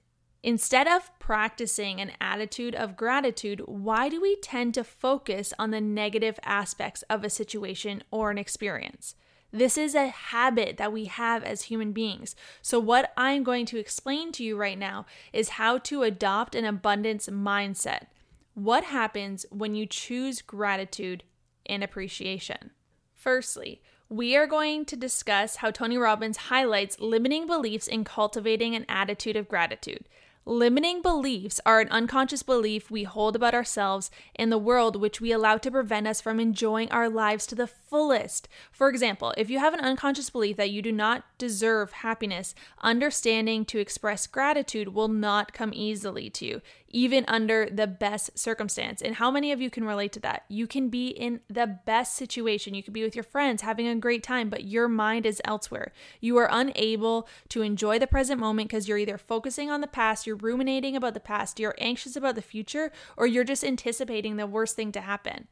instead 0.43 0.89
of 0.89 1.17
practicing 1.21 2.01
an 2.01 2.13
attitude 2.21 2.75
of 2.75 2.97
gratitude, 2.97 3.63
why 3.67 4.09
do 4.09 4.21
we 4.21 4.37
tend 4.37 4.75
to 4.75 4.85
focus 4.85 5.55
on 5.59 5.71
the 5.71 5.81
negative 5.81 6.41
aspects 6.43 7.03
of 7.03 7.23
a 7.23 7.31
situation 7.31 8.03
or 8.11 8.31
an 8.31 8.39
experience? 8.39 9.15
This 9.55 9.79
is 9.79 9.95
a 9.95 10.09
habit 10.09 10.79
that 10.79 10.93
we 10.93 11.05
have 11.05 11.45
as 11.45 11.63
human 11.63 11.93
beings. 11.93 12.35
So, 12.61 12.81
what 12.81 13.13
I'm 13.17 13.45
going 13.45 13.67
to 13.67 13.79
explain 13.79 14.33
to 14.33 14.43
you 14.43 14.57
right 14.57 14.77
now 14.77 15.07
is 15.33 15.51
how 15.51 15.79
to 15.79 16.03
adopt 16.03 16.57
an 16.57 16.65
abundance 16.65 17.29
mindset. 17.29 18.07
What 18.55 18.83
happens 18.83 19.47
when 19.51 19.77
you 19.77 19.87
choose 19.87 20.43
gratitude 20.43 21.23
and 21.67 21.85
appreciation? 21.85 22.73
Firstly, 23.15 23.81
we 24.09 24.35
are 24.35 24.49
going 24.49 24.87
to 24.87 24.97
discuss 24.97 25.57
how 25.57 25.71
Tony 25.71 25.99
Robbins 25.99 26.49
highlights 26.49 26.99
limiting 26.99 27.47
beliefs 27.47 27.87
in 27.87 28.03
cultivating 28.03 28.75
an 28.75 28.85
attitude 28.89 29.37
of 29.37 29.49
gratitude. 29.49 30.09
Limiting 30.47 31.01
beliefs 31.01 31.59
are 31.65 31.81
an 31.81 31.89
unconscious 31.89 32.43
belief 32.43 32.91
we 32.91 33.05
hold 33.05 33.35
about 33.35 33.55
ourselves 33.55 34.11
and 34.37 34.53
the 34.53 34.59
world 34.59 34.95
which 34.95 35.19
we 35.19 35.33
allow 35.33 35.57
to 35.57 35.71
prevent 35.71 36.07
us 36.07 36.21
from 36.21 36.39
enjoying 36.39 36.91
our 36.91 37.09
lives 37.09 37.47
to 37.47 37.55
the 37.55 37.67
fullest. 37.67 38.47
For 38.71 38.91
example, 38.91 39.33
if 39.39 39.49
you 39.49 39.59
have 39.59 39.73
an 39.73 39.81
unconscious 39.81 40.29
belief 40.29 40.59
that 40.59 40.71
you 40.71 40.83
do 40.83 40.93
not 40.93 41.25
deserve 41.39 41.93
happiness, 41.93 42.55
understanding 42.83 43.65
to 43.65 43.79
express 43.79 44.27
gratitude 44.27 44.89
will 44.89 45.09
not 45.09 45.55
come 45.55 45.73
easily 45.73 46.29
to 46.31 46.45
you 46.45 46.63
even 46.95 47.25
under 47.27 47.69
the 47.69 47.89
best 47.89 48.39
circumstance. 48.39 49.03
And 49.03 49.17
how 49.17 49.29
many 49.29 49.51
of 49.51 49.61
you 49.61 49.69
can 49.69 49.85
relate 49.85 50.13
to 50.13 50.21
that? 50.21 50.45
You 50.49 50.69
can 50.69 50.91
be 50.91 51.09
in 51.09 51.41
the 51.51 51.67
best 51.85 52.15
situation. 52.15 52.73
You 52.73 52.85
could 52.85 52.93
be 52.93 53.03
with 53.03 53.17
your 53.17 53.25
friends 53.25 53.63
having 53.63 53.89
a 53.89 53.97
great 53.97 54.23
time, 54.23 54.49
but 54.49 54.63
your 54.63 54.87
mind 54.87 55.27
is 55.27 55.43
elsewhere. 55.45 55.93
You 56.21 56.37
are 56.37 56.49
unable 56.51 57.29
to 57.49 57.63
enjoy 57.63 57.99
the 57.99 58.07
present 58.07 58.39
moment 58.39 58.69
because 58.69 58.87
you're 58.87 58.97
either 58.97 59.19
focusing 59.19 59.71
on 59.71 59.81
the 59.81 59.89
past, 59.89 60.25
you're 60.25 60.34
ruminating 60.35 60.97
about 60.97 61.14
the 61.14 61.21
past, 61.21 61.61
you're 61.61 61.75
anxious 61.79 62.17
about 62.17 62.35
the 62.35 62.43
future, 62.43 62.93
or 63.17 63.26
you're 63.26 63.45
just 63.45 63.64
anticipating 63.64 64.37
the 64.37 64.47
worst 64.47 64.76
thing 64.76 64.93
to 64.93 65.00
happen. 65.00 65.49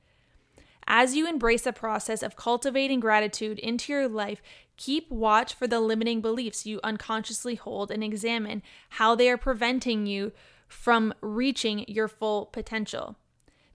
As 0.87 1.15
you 1.15 1.29
embrace 1.29 1.63
the 1.63 1.73
process 1.73 2.23
of 2.23 2.37
cultivating 2.37 3.01
gratitude 3.01 3.59
into 3.59 3.93
your 3.93 4.09
life, 4.09 4.43
keep 4.77 5.11
watch 5.11 5.55
for 5.55 5.67
the 5.67 5.81
limiting 5.81 6.21
beliefs 6.21 6.67
you 6.67 6.81
unconsciously 6.83 7.55
hold 7.55 7.91
and 7.91 8.03
examine 8.03 8.63
how 8.91 9.15
they 9.15 9.31
are 9.31 9.37
preventing 9.37 10.07
you 10.07 10.33
from 10.67 11.15
reaching 11.21 11.85
your 11.87 12.09
full 12.09 12.47
potential. 12.47 13.17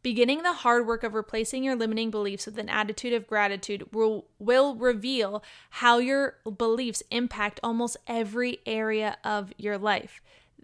Beginning 0.04 0.44
the 0.44 0.54
hard 0.54 0.88
work 0.88 1.04
of 1.04 1.14
replacing 1.14 1.64
your 1.64 1.76
limiting 1.76 2.12
beliefs 2.12 2.46
with 2.46 2.58
an 2.58 2.70
attitude 2.70 3.14
of 3.14 3.28
gratitude 3.28 3.94
will, 3.94 4.26
will 4.40 4.76
reveal 4.76 5.44
how 5.70 5.98
your 5.98 6.36
beliefs 6.58 7.04
impact 7.12 7.60
almost 7.64 7.98
every 8.08 8.60
area 8.66 9.18
of 9.24 9.54
your 9.58 9.78
life. 9.78 10.22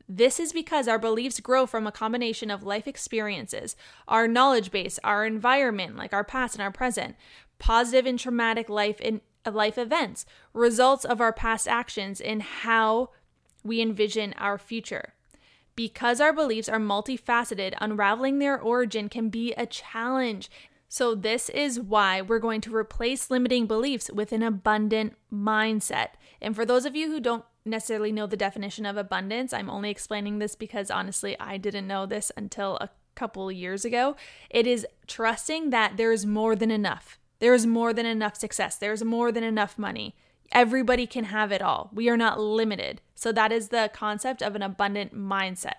This 0.07 0.39
is 0.39 0.51
because 0.51 0.87
our 0.87 0.99
beliefs 0.99 1.39
grow 1.39 1.65
from 1.65 1.87
a 1.87 1.91
combination 1.91 2.51
of 2.51 2.63
life 2.63 2.87
experiences, 2.87 3.75
our 4.07 4.27
knowledge 4.27 4.69
base, 4.69 4.99
our 5.03 5.25
environment, 5.25 5.95
like 5.95 6.13
our 6.13 6.23
past 6.23 6.55
and 6.55 6.61
our 6.61 6.71
present, 6.71 7.15
positive 7.57 8.05
and 8.05 8.19
traumatic 8.19 8.69
life 8.69 8.99
in 8.99 9.21
life 9.49 9.77
events, 9.77 10.25
results 10.53 11.05
of 11.05 11.21
our 11.21 11.33
past 11.33 11.67
actions, 11.67 12.19
and 12.19 12.41
how 12.41 13.09
we 13.63 13.81
envision 13.81 14.33
our 14.37 14.57
future. 14.57 15.13
Because 15.75 16.21
our 16.21 16.33
beliefs 16.33 16.69
are 16.69 16.79
multifaceted, 16.79 17.73
unraveling 17.81 18.39
their 18.39 18.59
origin 18.59 19.09
can 19.09 19.29
be 19.29 19.53
a 19.53 19.65
challenge. 19.65 20.51
So, 20.87 21.15
this 21.15 21.49
is 21.49 21.79
why 21.79 22.21
we're 22.21 22.37
going 22.37 22.61
to 22.61 22.75
replace 22.75 23.31
limiting 23.31 23.65
beliefs 23.65 24.11
with 24.13 24.31
an 24.31 24.43
abundant 24.43 25.15
mindset. 25.33 26.09
And 26.39 26.55
for 26.55 26.65
those 26.65 26.85
of 26.85 26.95
you 26.95 27.07
who 27.09 27.19
don't 27.19 27.45
necessarily 27.65 28.11
know 28.11 28.27
the 28.27 28.37
definition 28.37 28.85
of 28.85 28.97
abundance, 28.97 29.53
I'm 29.53 29.69
only 29.69 29.89
explaining 29.89 30.39
this 30.39 30.55
because 30.55 30.91
honestly, 30.91 31.39
I 31.39 31.57
didn't 31.57 31.87
know 31.87 32.05
this 32.05 32.31
until 32.35 32.77
a 32.77 32.89
couple 33.15 33.51
years 33.51 33.85
ago. 33.85 34.15
It 34.49 34.67
is 34.67 34.85
trusting 35.07 35.69
that 35.69 35.97
there 35.97 36.11
is 36.11 36.25
more 36.25 36.55
than 36.55 36.71
enough. 36.71 37.19
There 37.39 37.53
is 37.53 37.65
more 37.65 37.93
than 37.93 38.05
enough 38.05 38.37
success. 38.37 38.77
There's 38.77 39.03
more 39.03 39.31
than 39.31 39.43
enough 39.43 39.77
money. 39.77 40.15
Everybody 40.51 41.07
can 41.07 41.25
have 41.25 41.51
it 41.51 41.61
all. 41.61 41.89
We 41.93 42.09
are 42.09 42.17
not 42.17 42.39
limited. 42.39 43.01
So, 43.15 43.31
that 43.31 43.51
is 43.51 43.69
the 43.69 43.89
concept 43.93 44.41
of 44.41 44.55
an 44.55 44.61
abundant 44.61 45.15
mindset. 45.15 45.75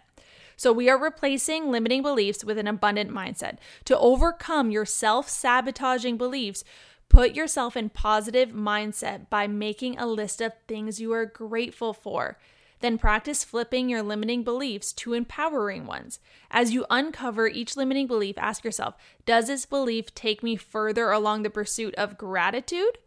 So, 0.56 0.72
we 0.72 0.88
are 0.88 0.98
replacing 0.98 1.70
limiting 1.70 2.02
beliefs 2.02 2.44
with 2.44 2.58
an 2.58 2.66
abundant 2.66 3.10
mindset. 3.10 3.58
To 3.84 3.98
overcome 3.98 4.70
your 4.70 4.84
self 4.84 5.28
sabotaging 5.28 6.16
beliefs, 6.16 6.64
put 7.08 7.34
yourself 7.34 7.76
in 7.76 7.88
positive 7.90 8.50
mindset 8.50 9.28
by 9.30 9.46
making 9.46 9.98
a 9.98 10.06
list 10.06 10.40
of 10.40 10.52
things 10.66 11.00
you 11.00 11.12
are 11.12 11.26
grateful 11.26 11.92
for. 11.92 12.38
Then 12.80 12.98
practice 12.98 13.44
flipping 13.44 13.88
your 13.88 14.02
limiting 14.02 14.42
beliefs 14.42 14.92
to 14.94 15.14
empowering 15.14 15.86
ones. 15.86 16.18
As 16.50 16.72
you 16.72 16.84
uncover 16.90 17.46
each 17.48 17.76
limiting 17.76 18.06
belief, 18.06 18.36
ask 18.36 18.64
yourself 18.64 18.94
Does 19.24 19.46
this 19.46 19.64
belief 19.64 20.14
take 20.14 20.42
me 20.42 20.56
further 20.56 21.10
along 21.10 21.42
the 21.42 21.50
pursuit 21.50 21.94
of 21.94 22.18
gratitude? 22.18 22.98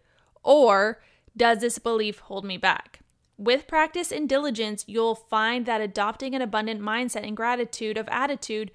Or 0.44 1.01
does 1.36 1.60
this 1.60 1.77
belief 1.77 2.20
hold 2.20 2.44
me 2.46 2.58
back? 2.58 3.01
With 3.38 3.68
practice 3.68 4.12
and 4.12 4.27
diligence, 4.27 4.84
you'll 4.88 5.13
find 5.13 5.68
that 5.68 5.82
adopting 5.82 6.34
an 6.34 6.42
abundant 6.42 6.82
mindset 6.82 7.27
and 7.27 7.38
gratitude 7.38 7.98
of 7.98 8.10
attitude 8.10 8.72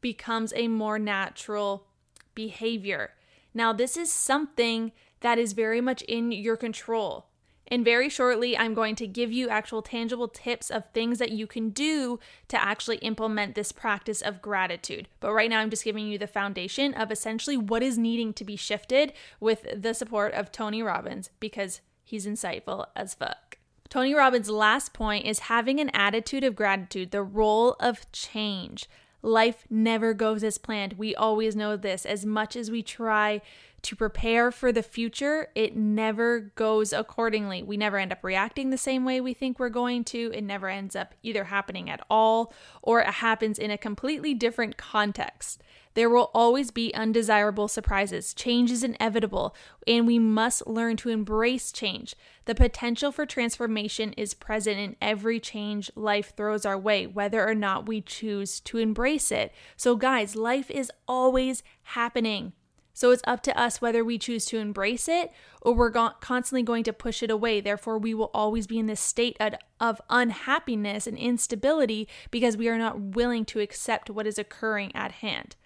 becomes 0.00 0.52
a 0.54 0.68
more 0.68 1.00
natural 1.00 1.88
behavior. 2.34 3.14
Now, 3.54 3.72
this 3.72 3.96
is 3.96 4.12
something 4.12 4.92
that 5.20 5.38
is 5.38 5.52
very 5.52 5.80
much 5.80 6.02
in 6.02 6.32
your 6.32 6.56
control. 6.56 7.26
And 7.68 7.82
very 7.82 8.10
shortly, 8.10 8.58
I'm 8.58 8.74
going 8.74 8.94
to 8.96 9.06
give 9.06 9.32
you 9.32 9.48
actual 9.48 9.80
tangible 9.80 10.28
tips 10.28 10.70
of 10.70 10.84
things 10.92 11.18
that 11.18 11.32
you 11.32 11.46
can 11.46 11.70
do 11.70 12.20
to 12.48 12.62
actually 12.62 12.98
implement 12.98 13.54
this 13.54 13.72
practice 13.72 14.20
of 14.20 14.42
gratitude. 14.42 15.08
But 15.20 15.32
right 15.32 15.48
now, 15.48 15.60
I'm 15.60 15.70
just 15.70 15.84
giving 15.84 16.06
you 16.06 16.18
the 16.18 16.26
foundation 16.26 16.92
of 16.92 17.10
essentially 17.10 17.56
what 17.56 17.82
is 17.82 17.96
needing 17.96 18.34
to 18.34 18.44
be 18.44 18.56
shifted 18.56 19.14
with 19.40 19.66
the 19.74 19.94
support 19.94 20.34
of 20.34 20.52
Tony 20.52 20.82
Robbins 20.82 21.30
because 21.40 21.80
He's 22.04 22.26
insightful 22.26 22.86
as 22.94 23.14
fuck. 23.14 23.58
Tony 23.88 24.14
Robbins' 24.14 24.50
last 24.50 24.92
point 24.92 25.26
is 25.26 25.40
having 25.40 25.80
an 25.80 25.90
attitude 25.90 26.44
of 26.44 26.54
gratitude, 26.54 27.10
the 27.10 27.22
role 27.22 27.76
of 27.80 28.10
change. 28.12 28.88
Life 29.24 29.64
never 29.70 30.12
goes 30.12 30.44
as 30.44 30.58
planned. 30.58 30.92
We 30.98 31.14
always 31.14 31.56
know 31.56 31.78
this. 31.78 32.04
As 32.04 32.26
much 32.26 32.56
as 32.56 32.70
we 32.70 32.82
try 32.82 33.40
to 33.80 33.96
prepare 33.96 34.50
for 34.50 34.70
the 34.70 34.82
future, 34.82 35.48
it 35.54 35.74
never 35.74 36.52
goes 36.54 36.92
accordingly. 36.92 37.62
We 37.62 37.78
never 37.78 37.96
end 37.96 38.12
up 38.12 38.22
reacting 38.22 38.68
the 38.68 38.76
same 38.76 39.06
way 39.06 39.22
we 39.22 39.32
think 39.32 39.58
we're 39.58 39.70
going 39.70 40.04
to. 40.04 40.30
It 40.34 40.42
never 40.42 40.68
ends 40.68 40.94
up 40.94 41.14
either 41.22 41.44
happening 41.44 41.88
at 41.88 42.04
all 42.10 42.52
or 42.82 43.00
it 43.00 43.06
happens 43.06 43.58
in 43.58 43.70
a 43.70 43.78
completely 43.78 44.34
different 44.34 44.76
context. 44.76 45.62
There 45.94 46.10
will 46.10 46.30
always 46.34 46.70
be 46.70 46.92
undesirable 46.94 47.68
surprises. 47.68 48.34
Change 48.34 48.70
is 48.70 48.82
inevitable, 48.82 49.54
and 49.86 50.06
we 50.06 50.18
must 50.18 50.66
learn 50.66 50.96
to 50.98 51.08
embrace 51.08 51.72
change. 51.72 52.14
The 52.46 52.54
potential 52.54 53.12
for 53.12 53.24
transformation 53.24 54.12
is 54.14 54.34
present 54.34 54.78
in 54.78 54.96
every 55.00 55.38
change 55.38 55.90
life 55.94 56.34
throws 56.36 56.66
our 56.66 56.78
way, 56.78 57.06
whether 57.06 57.48
or 57.48 57.54
not 57.54 57.86
we 57.86 58.00
choose 58.00 58.60
to 58.60 58.78
embrace 58.78 59.30
it. 59.30 59.52
So, 59.76 59.96
guys, 59.96 60.36
life 60.36 60.70
is 60.70 60.90
always 61.06 61.62
happening. 61.82 62.52
So 62.96 63.10
it's 63.10 63.22
up 63.26 63.42
to 63.42 63.60
us 63.60 63.80
whether 63.80 64.04
we 64.04 64.18
choose 64.18 64.46
to 64.46 64.58
embrace 64.58 65.08
it 65.08 65.32
or 65.60 65.74
we're 65.74 65.90
go- 65.90 66.12
constantly 66.20 66.62
going 66.62 66.84
to 66.84 66.92
push 66.92 67.24
it 67.24 67.30
away. 67.30 67.60
Therefore, 67.60 67.98
we 67.98 68.14
will 68.14 68.30
always 68.32 68.68
be 68.68 68.78
in 68.78 68.86
this 68.86 69.00
state 69.00 69.36
of, 69.40 69.54
of 69.80 70.00
unhappiness 70.08 71.08
and 71.08 71.18
instability 71.18 72.06
because 72.30 72.56
we 72.56 72.68
are 72.68 72.78
not 72.78 73.00
willing 73.00 73.44
to 73.46 73.58
accept 73.58 74.10
what 74.10 74.28
is 74.28 74.38
occurring 74.38 74.94
at 74.94 75.10
hand. 75.10 75.56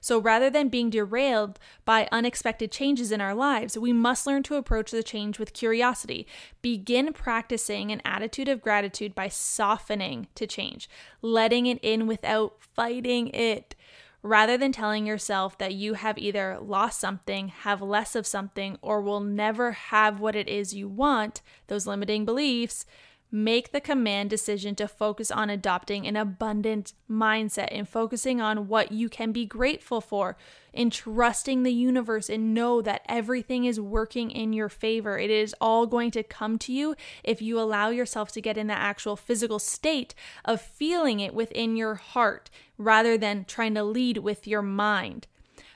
So 0.00 0.18
rather 0.18 0.50
than 0.50 0.68
being 0.68 0.90
derailed 0.90 1.58
by 1.84 2.08
unexpected 2.12 2.70
changes 2.72 3.12
in 3.12 3.20
our 3.20 3.34
lives, 3.34 3.76
we 3.78 3.92
must 3.92 4.26
learn 4.26 4.42
to 4.44 4.56
approach 4.56 4.90
the 4.90 5.02
change 5.02 5.38
with 5.38 5.52
curiosity. 5.52 6.26
Begin 6.62 7.12
practicing 7.12 7.90
an 7.90 8.02
attitude 8.04 8.48
of 8.48 8.62
gratitude 8.62 9.14
by 9.14 9.28
softening 9.28 10.28
to 10.34 10.46
change, 10.46 10.88
letting 11.22 11.66
it 11.66 11.78
in 11.82 12.06
without 12.06 12.56
fighting 12.60 13.28
it. 13.28 13.74
rather 14.24 14.56
than 14.56 14.72
telling 14.72 15.06
yourself 15.06 15.58
that 15.58 15.74
you 15.74 15.94
have 15.94 16.16
either 16.16 16.58
lost 16.60 16.98
something, 16.98 17.48
have 17.48 17.82
less 17.82 18.16
of 18.16 18.26
something, 18.26 18.78
or 18.80 19.02
will 19.02 19.20
never 19.20 19.72
have 19.72 20.18
what 20.18 20.34
it 20.34 20.48
is 20.48 20.74
you 20.74 20.88
want, 20.88 21.42
those 21.66 21.86
limiting 21.86 22.24
beliefs, 22.24 22.86
Make 23.36 23.72
the 23.72 23.80
command 23.80 24.30
decision 24.30 24.76
to 24.76 24.86
focus 24.86 25.32
on 25.32 25.50
adopting 25.50 26.06
an 26.06 26.14
abundant 26.14 26.92
mindset 27.10 27.66
and 27.72 27.88
focusing 27.88 28.40
on 28.40 28.68
what 28.68 28.92
you 28.92 29.08
can 29.08 29.32
be 29.32 29.44
grateful 29.44 30.00
for, 30.00 30.36
and 30.72 30.92
trusting 30.92 31.64
the 31.64 31.72
universe 31.72 32.30
and 32.30 32.54
know 32.54 32.80
that 32.82 33.02
everything 33.08 33.64
is 33.64 33.80
working 33.80 34.30
in 34.30 34.52
your 34.52 34.68
favor. 34.68 35.18
It 35.18 35.30
is 35.30 35.52
all 35.60 35.88
going 35.88 36.12
to 36.12 36.22
come 36.22 36.58
to 36.60 36.72
you 36.72 36.94
if 37.24 37.42
you 37.42 37.58
allow 37.58 37.88
yourself 37.88 38.30
to 38.34 38.40
get 38.40 38.56
in 38.56 38.68
the 38.68 38.78
actual 38.78 39.16
physical 39.16 39.58
state 39.58 40.14
of 40.44 40.60
feeling 40.60 41.18
it 41.18 41.34
within 41.34 41.74
your 41.74 41.96
heart 41.96 42.50
rather 42.78 43.18
than 43.18 43.46
trying 43.46 43.74
to 43.74 43.82
lead 43.82 44.18
with 44.18 44.46
your 44.46 44.62
mind. 44.62 45.26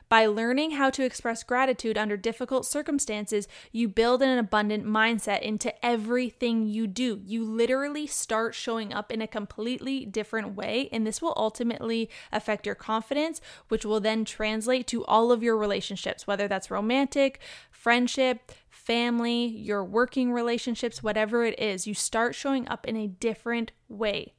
By 0.09 0.25
learning 0.25 0.73
how 0.73 0.89
to 0.91 1.05
express 1.05 1.43
gratitude 1.43 1.99
under 1.99 2.17
difficult 2.17 2.65
circumstances, 2.65 3.47
you 3.73 3.89
build 3.89 4.23
an 4.23 4.39
abundant 4.39 4.87
mindset 4.87 5.43
into 5.43 5.75
everything 5.85 6.67
you 6.67 6.87
do. 6.87 7.21
You 7.27 7.45
literally 7.45 8.07
start 8.07 8.55
showing 8.55 8.95
up 8.95 9.13
in 9.13 9.21
a 9.21 9.27
completely 9.27 10.07
different 10.07 10.55
way, 10.57 10.89
and 10.93 11.07
this 11.07 11.21
will 11.21 11.35
ultimately 11.37 12.09
affect 12.33 12.65
your 12.65 12.75
confidence, 12.75 13.43
which 13.69 13.85
will 13.85 14.01
then 14.01 14.25
translate 14.25 14.87
to 14.87 15.05
all 15.05 15.31
of 15.31 15.43
your 15.43 15.59
relationships, 15.59 16.27
whether 16.27 16.49
that's 16.49 16.71
romantic, 16.71 17.41
friendship, 17.71 18.51
family, 18.71 19.45
your 19.45 19.85
working 19.85 20.33
relationships, 20.33 21.03
whatever 21.03 21.45
it 21.45 21.59
is. 21.61 21.87
You 21.87 21.93
start 21.93 22.35
showing 22.35 22.67
up 22.69 22.87
in 22.87 22.97
a 22.97 23.09
different 23.09 23.73
way. 23.89 24.33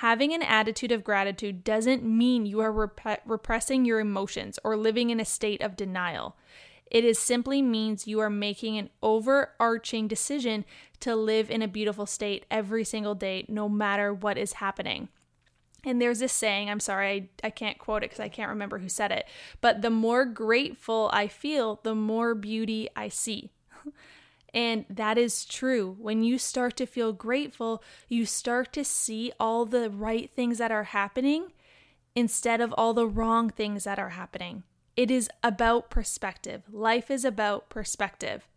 Having 0.00 0.34
an 0.34 0.42
attitude 0.42 0.92
of 0.92 1.02
gratitude 1.02 1.64
doesn't 1.64 2.04
mean 2.04 2.44
you 2.44 2.60
are 2.60 2.70
rep- 2.70 3.22
repressing 3.24 3.86
your 3.86 3.98
emotions 3.98 4.58
or 4.62 4.76
living 4.76 5.08
in 5.08 5.20
a 5.20 5.24
state 5.24 5.62
of 5.62 5.74
denial. 5.74 6.36
It 6.90 7.02
is 7.02 7.18
simply 7.18 7.62
means 7.62 8.06
you 8.06 8.20
are 8.20 8.28
making 8.28 8.76
an 8.76 8.90
overarching 9.02 10.06
decision 10.06 10.66
to 11.00 11.16
live 11.16 11.50
in 11.50 11.62
a 11.62 11.68
beautiful 11.68 12.04
state 12.04 12.44
every 12.50 12.84
single 12.84 13.14
day, 13.14 13.46
no 13.48 13.70
matter 13.70 14.12
what 14.12 14.36
is 14.36 14.54
happening. 14.54 15.08
And 15.82 15.98
there's 15.98 16.18
this 16.18 16.32
saying, 16.32 16.68
I'm 16.68 16.80
sorry, 16.80 17.30
I, 17.42 17.46
I 17.46 17.50
can't 17.50 17.78
quote 17.78 18.02
it 18.02 18.10
because 18.10 18.20
I 18.20 18.28
can't 18.28 18.50
remember 18.50 18.78
who 18.78 18.90
said 18.90 19.12
it, 19.12 19.26
but 19.62 19.80
the 19.80 19.88
more 19.88 20.26
grateful 20.26 21.08
I 21.10 21.26
feel, 21.26 21.80
the 21.84 21.94
more 21.94 22.34
beauty 22.34 22.90
I 22.94 23.08
see. 23.08 23.50
And 24.56 24.86
that 24.88 25.18
is 25.18 25.44
true. 25.44 25.96
When 26.00 26.22
you 26.22 26.38
start 26.38 26.78
to 26.78 26.86
feel 26.86 27.12
grateful, 27.12 27.84
you 28.08 28.24
start 28.24 28.72
to 28.72 28.84
see 28.86 29.30
all 29.38 29.66
the 29.66 29.90
right 29.90 30.30
things 30.34 30.56
that 30.56 30.72
are 30.72 30.84
happening 30.84 31.52
instead 32.14 32.62
of 32.62 32.72
all 32.72 32.94
the 32.94 33.06
wrong 33.06 33.50
things 33.50 33.84
that 33.84 33.98
are 33.98 34.08
happening. 34.08 34.62
It 34.96 35.10
is 35.10 35.28
about 35.44 35.90
perspective. 35.90 36.62
Life 36.72 37.10
is 37.10 37.22
about 37.22 37.68
perspective. 37.68 38.48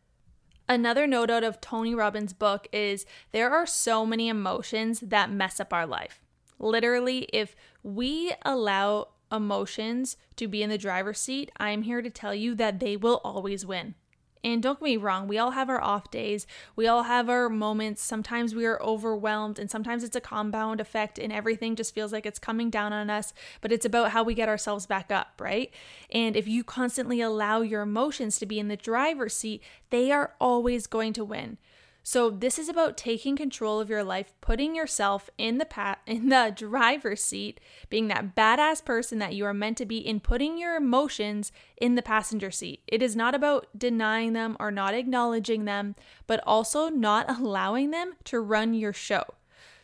Another 0.70 1.06
note 1.06 1.30
out 1.30 1.44
of 1.44 1.60
Tony 1.60 1.94
Robbins' 1.94 2.32
book 2.32 2.70
is 2.72 3.06
there 3.34 3.52
are 3.52 3.66
so 3.66 4.06
many 4.06 4.30
emotions 4.30 5.02
that 5.02 5.30
mess 5.30 5.60
up 5.60 5.74
our 5.74 5.86
life. 5.86 6.22
Literally, 6.60 7.28
if 7.34 7.58
we 7.84 8.32
allow 8.44 9.10
emotions 9.30 10.16
to 10.38 10.48
be 10.48 10.64
in 10.64 10.70
the 10.70 10.78
driver's 10.78 11.20
seat, 11.20 11.52
I'm 11.58 11.82
here 11.82 12.02
to 12.02 12.10
tell 12.10 12.34
you 12.34 12.56
that 12.56 12.80
they 12.80 12.96
will 12.96 13.20
always 13.26 13.66
win. 13.66 13.96
And 14.42 14.64
don't 14.64 14.80
get 14.80 14.86
me 14.86 14.98
wrong, 14.98 15.28
we 15.28 15.38
all 15.38 15.52
have 15.52 15.70
our 15.70 15.82
off 15.82 16.10
days. 16.10 16.48
We 16.76 16.88
all 16.88 17.04
have 17.04 17.30
our 17.30 17.50
moments. 17.50 18.02
Sometimes 18.02 18.56
we 18.56 18.66
are 18.66 18.82
overwhelmed, 18.82 19.60
and 19.60 19.70
sometimes 19.70 20.04
it's 20.04 20.16
a 20.16 20.22
compound 20.22 20.80
effect, 20.80 21.20
and 21.20 21.34
everything 21.34 21.76
just 21.76 21.94
feels 21.94 22.14
like 22.14 22.26
it's 22.26 22.40
coming 22.40 22.70
down 22.70 22.94
on 22.94 23.10
us. 23.10 23.34
But 23.60 23.74
it's 23.74 23.86
about 23.86 24.12
how 24.12 24.24
we 24.24 24.34
get 24.34 24.48
ourselves 24.48 24.86
back 24.86 25.12
up, 25.12 25.42
right? 25.42 25.74
And 26.10 26.38
if 26.38 26.48
you 26.48 26.64
constantly 26.64 27.20
allow 27.20 27.62
your 27.62 27.82
emotions 27.82 28.38
to 28.38 28.46
be 28.46 28.60
in 28.60 28.70
the 28.70 28.78
driver's 28.78 29.36
seat, 29.36 29.62
they 29.90 30.12
are 30.12 30.36
always 30.40 30.88
going 30.88 31.12
to 31.14 31.26
win. 31.26 31.58
So 32.04 32.30
this 32.30 32.58
is 32.58 32.70
about 32.70 32.98
taking 32.98 33.36
control 33.36 33.80
of 33.80 33.90
your 33.90 34.04
life, 34.04 34.34
putting 34.42 34.76
yourself 34.76 35.30
in 35.38 35.58
the 35.58 35.98
in 36.08 36.30
the 36.30 36.54
driver's 36.56 37.22
seat, 37.22 37.60
being 37.90 38.08
that 38.08 38.36
badass 38.36 38.84
person 38.84 39.20
that 39.20 39.36
you 39.36 39.46
are 39.46 39.54
meant 39.54 39.78
to 39.78 39.86
be 39.86 39.98
in 39.98 40.20
putting 40.20 40.58
your 40.58 40.76
emotions 40.76 41.52
in 41.78 41.96
the 41.96 42.02
passenger 42.02 42.52
seat. 42.52 42.82
It 42.88 43.02
is 43.02 43.16
not 43.16 43.36
about 43.36 43.68
denying 43.78 44.34
them 44.34 44.58
or 44.60 44.72
not 44.72 44.94
acknowledging 44.94 45.66
them, 45.66 45.96
but 46.26 46.42
also 46.46 46.90
not 46.90 47.30
allowing 47.40 47.92
them 47.92 48.14
to 48.26 48.40
run 48.40 48.74
your 48.74 48.94
show. 48.94 49.24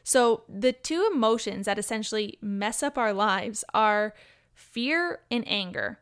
So 0.03 0.43
the 0.47 0.71
two 0.71 1.09
emotions 1.11 1.65
that 1.65 1.79
essentially 1.79 2.37
mess 2.39 2.83
up 2.83 2.97
our 2.97 3.11
lives 3.11 3.63
are 3.73 4.13
fear 4.53 5.21
and 5.31 5.43
anger. 5.47 5.99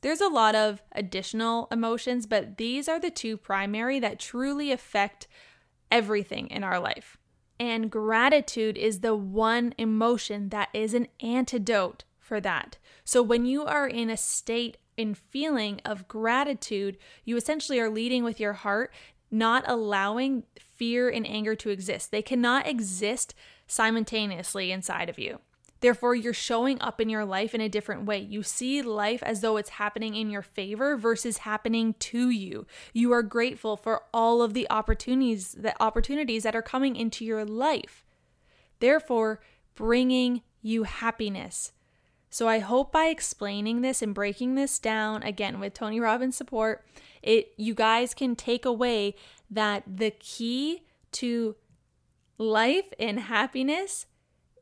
There's 0.00 0.20
a 0.20 0.28
lot 0.28 0.54
of 0.54 0.82
additional 0.92 1.68
emotions, 1.70 2.26
but 2.26 2.56
these 2.56 2.88
are 2.88 2.98
the 2.98 3.10
two 3.10 3.36
primary 3.36 4.00
that 4.00 4.18
truly 4.18 4.72
affect 4.72 5.28
everything 5.92 6.48
in 6.48 6.64
our 6.64 6.80
life. 6.80 7.18
And 7.60 7.90
gratitude 7.90 8.76
is 8.76 9.00
the 9.00 9.14
one 9.14 9.74
emotion 9.78 10.48
that 10.48 10.70
is 10.72 10.94
an 10.94 11.06
antidote 11.20 12.02
for 12.18 12.40
that. 12.40 12.78
So 13.04 13.22
when 13.22 13.44
you 13.44 13.64
are 13.64 13.86
in 13.86 14.10
a 14.10 14.16
state 14.16 14.78
in 14.96 15.14
feeling 15.14 15.80
of 15.84 16.08
gratitude, 16.08 16.98
you 17.24 17.36
essentially 17.36 17.78
are 17.78 17.90
leading 17.90 18.24
with 18.24 18.40
your 18.40 18.54
heart, 18.54 18.92
not 19.30 19.64
allowing 19.66 20.44
fear 20.76 21.08
and 21.08 21.26
anger 21.26 21.54
to 21.56 21.70
exist. 21.70 22.10
They 22.10 22.22
cannot 22.22 22.66
exist 22.66 23.34
simultaneously 23.66 24.72
inside 24.72 25.08
of 25.08 25.18
you. 25.18 25.38
Therefore, 25.82 26.14
you're 26.14 26.32
showing 26.32 26.80
up 26.80 27.00
in 27.00 27.08
your 27.08 27.24
life 27.24 27.56
in 27.56 27.60
a 27.60 27.68
different 27.68 28.04
way. 28.04 28.20
You 28.20 28.44
see 28.44 28.82
life 28.82 29.20
as 29.24 29.40
though 29.40 29.56
it's 29.56 29.70
happening 29.70 30.14
in 30.14 30.30
your 30.30 30.40
favor 30.40 30.96
versus 30.96 31.38
happening 31.38 31.94
to 31.98 32.30
you. 32.30 32.66
You 32.92 33.12
are 33.12 33.24
grateful 33.24 33.76
for 33.76 34.04
all 34.14 34.42
of 34.42 34.54
the 34.54 34.68
opportunities 34.70 35.52
that 35.52 35.76
opportunities 35.80 36.44
that 36.44 36.54
are 36.54 36.62
coming 36.62 36.94
into 36.94 37.24
your 37.24 37.44
life. 37.44 38.04
Therefore, 38.78 39.40
bringing 39.74 40.42
you 40.62 40.84
happiness. 40.84 41.72
So 42.30 42.46
I 42.46 42.60
hope 42.60 42.92
by 42.92 43.06
explaining 43.06 43.80
this 43.80 44.02
and 44.02 44.14
breaking 44.14 44.54
this 44.54 44.78
down 44.78 45.24
again 45.24 45.58
with 45.58 45.74
Tony 45.74 45.98
Robbins 45.98 46.36
support, 46.36 46.86
it 47.22 47.52
you 47.56 47.74
guys 47.74 48.14
can 48.14 48.36
take 48.36 48.64
away 48.64 49.16
that 49.50 49.82
the 49.86 50.12
key 50.12 50.84
to 51.12 51.56
life 52.38 52.92
and 53.00 53.18
happiness 53.18 54.06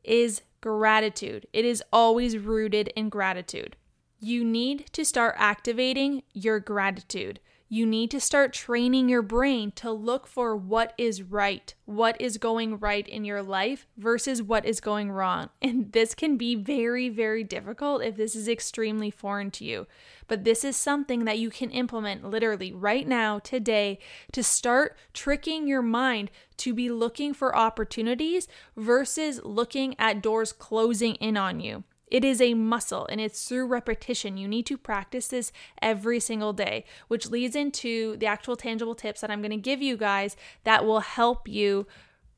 is 0.03 0.41
gratitude. 0.61 1.47
It 1.51 1.65
is 1.65 1.83
always 1.91 2.37
rooted 2.37 2.89
in 2.95 3.09
gratitude. 3.09 3.75
You 4.19 4.43
need 4.43 4.87
to 4.93 5.03
start 5.03 5.35
activating 5.37 6.23
your 6.33 6.59
gratitude. 6.59 7.39
You 7.73 7.85
need 7.85 8.11
to 8.11 8.19
start 8.19 8.51
training 8.51 9.07
your 9.07 9.21
brain 9.21 9.71
to 9.77 9.93
look 9.93 10.27
for 10.27 10.57
what 10.57 10.93
is 10.97 11.23
right, 11.23 11.73
what 11.85 12.19
is 12.19 12.37
going 12.37 12.79
right 12.79 13.07
in 13.07 13.23
your 13.23 13.41
life 13.41 13.87
versus 13.95 14.43
what 14.43 14.65
is 14.65 14.81
going 14.81 15.09
wrong. 15.09 15.47
And 15.61 15.93
this 15.93 16.13
can 16.13 16.35
be 16.35 16.53
very, 16.53 17.07
very 17.07 17.45
difficult 17.45 18.03
if 18.03 18.17
this 18.17 18.35
is 18.35 18.49
extremely 18.49 19.09
foreign 19.09 19.51
to 19.51 19.63
you. 19.63 19.87
But 20.27 20.43
this 20.43 20.65
is 20.65 20.75
something 20.75 21.23
that 21.23 21.39
you 21.39 21.49
can 21.49 21.69
implement 21.69 22.29
literally 22.29 22.73
right 22.73 23.07
now, 23.07 23.39
today, 23.39 23.99
to 24.33 24.43
start 24.43 24.97
tricking 25.13 25.65
your 25.65 25.81
mind 25.81 26.29
to 26.57 26.73
be 26.73 26.89
looking 26.89 27.33
for 27.33 27.55
opportunities 27.55 28.49
versus 28.75 29.39
looking 29.45 29.95
at 29.97 30.21
doors 30.21 30.51
closing 30.51 31.15
in 31.15 31.37
on 31.37 31.61
you. 31.61 31.85
It 32.11 32.25
is 32.25 32.41
a 32.41 32.53
muscle 32.53 33.07
and 33.07 33.21
it's 33.21 33.47
through 33.47 33.67
repetition. 33.67 34.37
You 34.37 34.47
need 34.47 34.65
to 34.67 34.77
practice 34.77 35.29
this 35.29 35.53
every 35.81 36.19
single 36.19 36.51
day, 36.51 36.83
which 37.07 37.29
leads 37.29 37.55
into 37.55 38.17
the 38.17 38.25
actual 38.25 38.57
tangible 38.57 38.95
tips 38.95 39.21
that 39.21 39.31
I'm 39.31 39.41
going 39.41 39.51
to 39.51 39.57
give 39.57 39.81
you 39.81 39.95
guys 39.95 40.35
that 40.65 40.85
will 40.85 40.99
help 40.99 41.47
you 41.47 41.87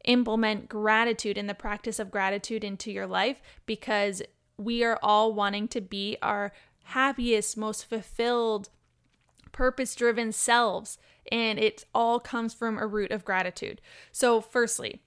implement 0.06 0.70
gratitude 0.70 1.38
and 1.38 1.50
the 1.50 1.56
practice 1.56 1.98
of 1.98 2.12
gratitude 2.12 2.64
into 2.64 2.92
your 2.92 3.08
life 3.08 3.42
because 3.66 4.22
we 4.58 4.84
are 4.84 5.00
all 5.02 5.34
wanting 5.34 5.68
to 5.70 5.82
be 5.82 6.18
our 6.22 6.52
happiest, 6.86 7.58
most 7.58 7.90
fulfilled, 7.90 8.70
purpose 9.52 9.96
driven 9.96 10.32
selves. 10.32 11.00
And 11.32 11.58
it 11.58 11.86
all 11.96 12.20
comes 12.20 12.54
from 12.54 12.78
a 12.78 12.86
root 12.86 13.12
of 13.12 13.26
gratitude. 13.26 13.82
So, 14.12 14.42
firstly, 14.42 15.02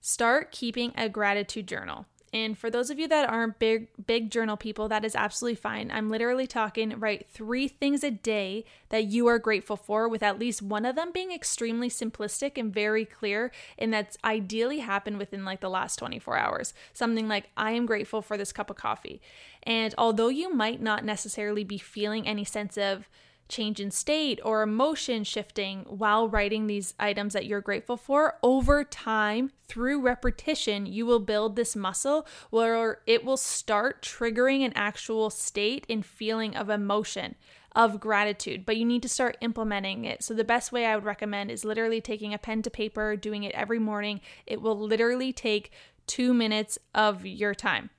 start 0.00 0.50
keeping 0.50 0.92
a 0.96 1.08
gratitude 1.08 1.68
journal. 1.68 2.06
And 2.32 2.56
for 2.56 2.70
those 2.70 2.90
of 2.90 2.98
you 2.98 3.08
that 3.08 3.28
aren't 3.28 3.58
big 3.58 3.88
big 4.06 4.30
journal 4.30 4.56
people, 4.56 4.88
that 4.88 5.04
is 5.04 5.14
absolutely 5.14 5.56
fine. 5.56 5.90
I'm 5.90 6.10
literally 6.10 6.46
talking 6.46 6.98
write 6.98 7.28
3 7.28 7.68
things 7.68 8.04
a 8.04 8.10
day 8.10 8.64
that 8.90 9.04
you 9.04 9.26
are 9.26 9.38
grateful 9.38 9.76
for 9.76 10.08
with 10.08 10.22
at 10.22 10.38
least 10.38 10.62
one 10.62 10.84
of 10.84 10.96
them 10.96 11.10
being 11.12 11.32
extremely 11.32 11.88
simplistic 11.88 12.56
and 12.56 12.72
very 12.72 13.04
clear 13.04 13.50
and 13.78 13.92
that's 13.92 14.18
ideally 14.24 14.80
happened 14.80 15.18
within 15.18 15.44
like 15.44 15.60
the 15.60 15.70
last 15.70 15.96
24 15.96 16.36
hours. 16.36 16.74
Something 16.92 17.28
like 17.28 17.50
I 17.56 17.72
am 17.72 17.86
grateful 17.86 18.22
for 18.22 18.36
this 18.36 18.52
cup 18.52 18.70
of 18.70 18.76
coffee. 18.76 19.20
And 19.62 19.94
although 19.98 20.28
you 20.28 20.52
might 20.52 20.80
not 20.80 21.04
necessarily 21.04 21.64
be 21.64 21.78
feeling 21.78 22.26
any 22.26 22.44
sense 22.44 22.76
of 22.76 23.08
change 23.48 23.80
in 23.80 23.90
state 23.90 24.40
or 24.44 24.62
emotion 24.62 25.24
shifting 25.24 25.84
while 25.88 26.28
writing 26.28 26.66
these 26.66 26.94
items 26.98 27.32
that 27.32 27.46
you're 27.46 27.60
grateful 27.60 27.96
for, 27.96 28.38
over 28.42 28.84
time, 28.84 29.50
through 29.66 30.00
repetition, 30.00 30.86
you 30.86 31.04
will 31.04 31.20
build 31.20 31.56
this 31.56 31.76
muscle 31.76 32.26
where 32.50 33.00
it 33.06 33.24
will 33.24 33.36
start 33.36 34.02
triggering 34.02 34.64
an 34.64 34.72
actual 34.74 35.30
state 35.30 35.84
and 35.88 36.04
feeling 36.04 36.56
of 36.56 36.70
emotion 36.70 37.34
of 37.76 38.00
gratitude, 38.00 38.64
but 38.64 38.76
you 38.76 38.84
need 38.84 39.02
to 39.02 39.08
start 39.08 39.36
implementing 39.40 40.04
it. 40.04 40.22
So, 40.24 40.34
the 40.34 40.42
best 40.42 40.72
way 40.72 40.86
I 40.86 40.96
would 40.96 41.04
recommend 41.04 41.50
is 41.50 41.64
literally 41.64 42.00
taking 42.00 42.32
a 42.34 42.38
pen 42.38 42.62
to 42.62 42.70
paper, 42.70 43.14
doing 43.14 43.44
it 43.44 43.54
every 43.54 43.78
morning. 43.78 44.20
It 44.46 44.60
will 44.60 44.78
literally 44.78 45.32
take 45.32 45.70
two 46.06 46.32
minutes 46.34 46.78
of 46.94 47.24
your 47.24 47.54
time. 47.54 47.90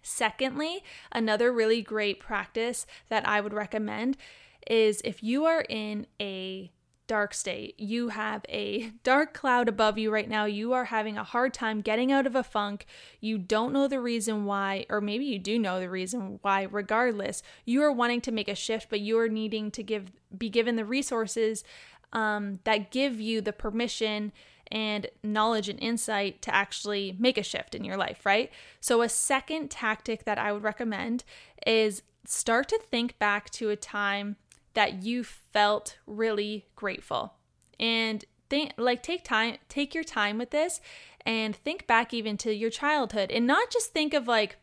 Secondly, 0.00 0.84
another 1.10 1.52
really 1.52 1.82
great 1.82 2.20
practice 2.20 2.86
that 3.08 3.26
I 3.26 3.40
would 3.40 3.54
recommend 3.54 4.16
is 4.68 5.00
if 5.04 5.22
you 5.22 5.44
are 5.44 5.64
in 5.68 6.06
a 6.20 6.70
dark 7.06 7.34
state, 7.34 7.78
you 7.78 8.08
have 8.08 8.44
a 8.48 8.90
dark 9.02 9.34
cloud 9.34 9.68
above 9.68 9.98
you 9.98 10.10
right 10.10 10.28
now, 10.28 10.44
you 10.44 10.72
are 10.72 10.86
having 10.86 11.18
a 11.18 11.24
hard 11.24 11.52
time 11.52 11.80
getting 11.80 12.10
out 12.10 12.26
of 12.26 12.34
a 12.34 12.42
funk, 12.42 12.86
you 13.20 13.38
don't 13.38 13.72
know 13.72 13.88
the 13.88 14.00
reason 14.00 14.44
why, 14.44 14.86
or 14.88 15.00
maybe 15.00 15.24
you 15.24 15.38
do 15.38 15.58
know 15.58 15.80
the 15.80 15.90
reason 15.90 16.38
why, 16.42 16.62
regardless, 16.62 17.42
you 17.64 17.82
are 17.82 17.92
wanting 17.92 18.20
to 18.22 18.32
make 18.32 18.48
a 18.48 18.54
shift, 18.54 18.88
but 18.88 19.00
you 19.00 19.18
are 19.18 19.28
needing 19.28 19.70
to 19.70 19.82
give 19.82 20.12
be 20.36 20.48
given 20.48 20.76
the 20.76 20.84
resources 20.84 21.62
um, 22.12 22.58
that 22.64 22.90
give 22.90 23.20
you 23.20 23.40
the 23.40 23.52
permission 23.52 24.32
and 24.72 25.06
knowledge 25.22 25.68
and 25.68 25.78
insight 25.80 26.40
to 26.42 26.54
actually 26.54 27.14
make 27.18 27.36
a 27.36 27.42
shift 27.42 27.74
in 27.74 27.84
your 27.84 27.96
life, 27.96 28.24
right? 28.24 28.50
So, 28.80 29.02
a 29.02 29.08
second 29.08 29.70
tactic 29.70 30.24
that 30.24 30.38
I 30.38 30.52
would 30.52 30.62
recommend 30.62 31.24
is 31.66 32.02
start 32.26 32.68
to 32.68 32.78
think 32.78 33.18
back 33.18 33.50
to 33.50 33.70
a 33.70 33.76
time 33.76 34.36
that 34.74 35.02
you 35.02 35.24
felt 35.24 35.98
really 36.06 36.66
grateful. 36.76 37.34
And 37.78 38.24
think 38.50 38.72
like 38.76 39.02
take 39.02 39.24
time 39.24 39.56
take 39.70 39.94
your 39.94 40.04
time 40.04 40.36
with 40.36 40.50
this 40.50 40.80
and 41.24 41.56
think 41.56 41.86
back 41.86 42.12
even 42.12 42.36
to 42.36 42.54
your 42.54 42.68
childhood 42.68 43.30
and 43.30 43.46
not 43.46 43.70
just 43.70 43.92
think 43.92 44.12
of 44.12 44.28
like 44.28 44.58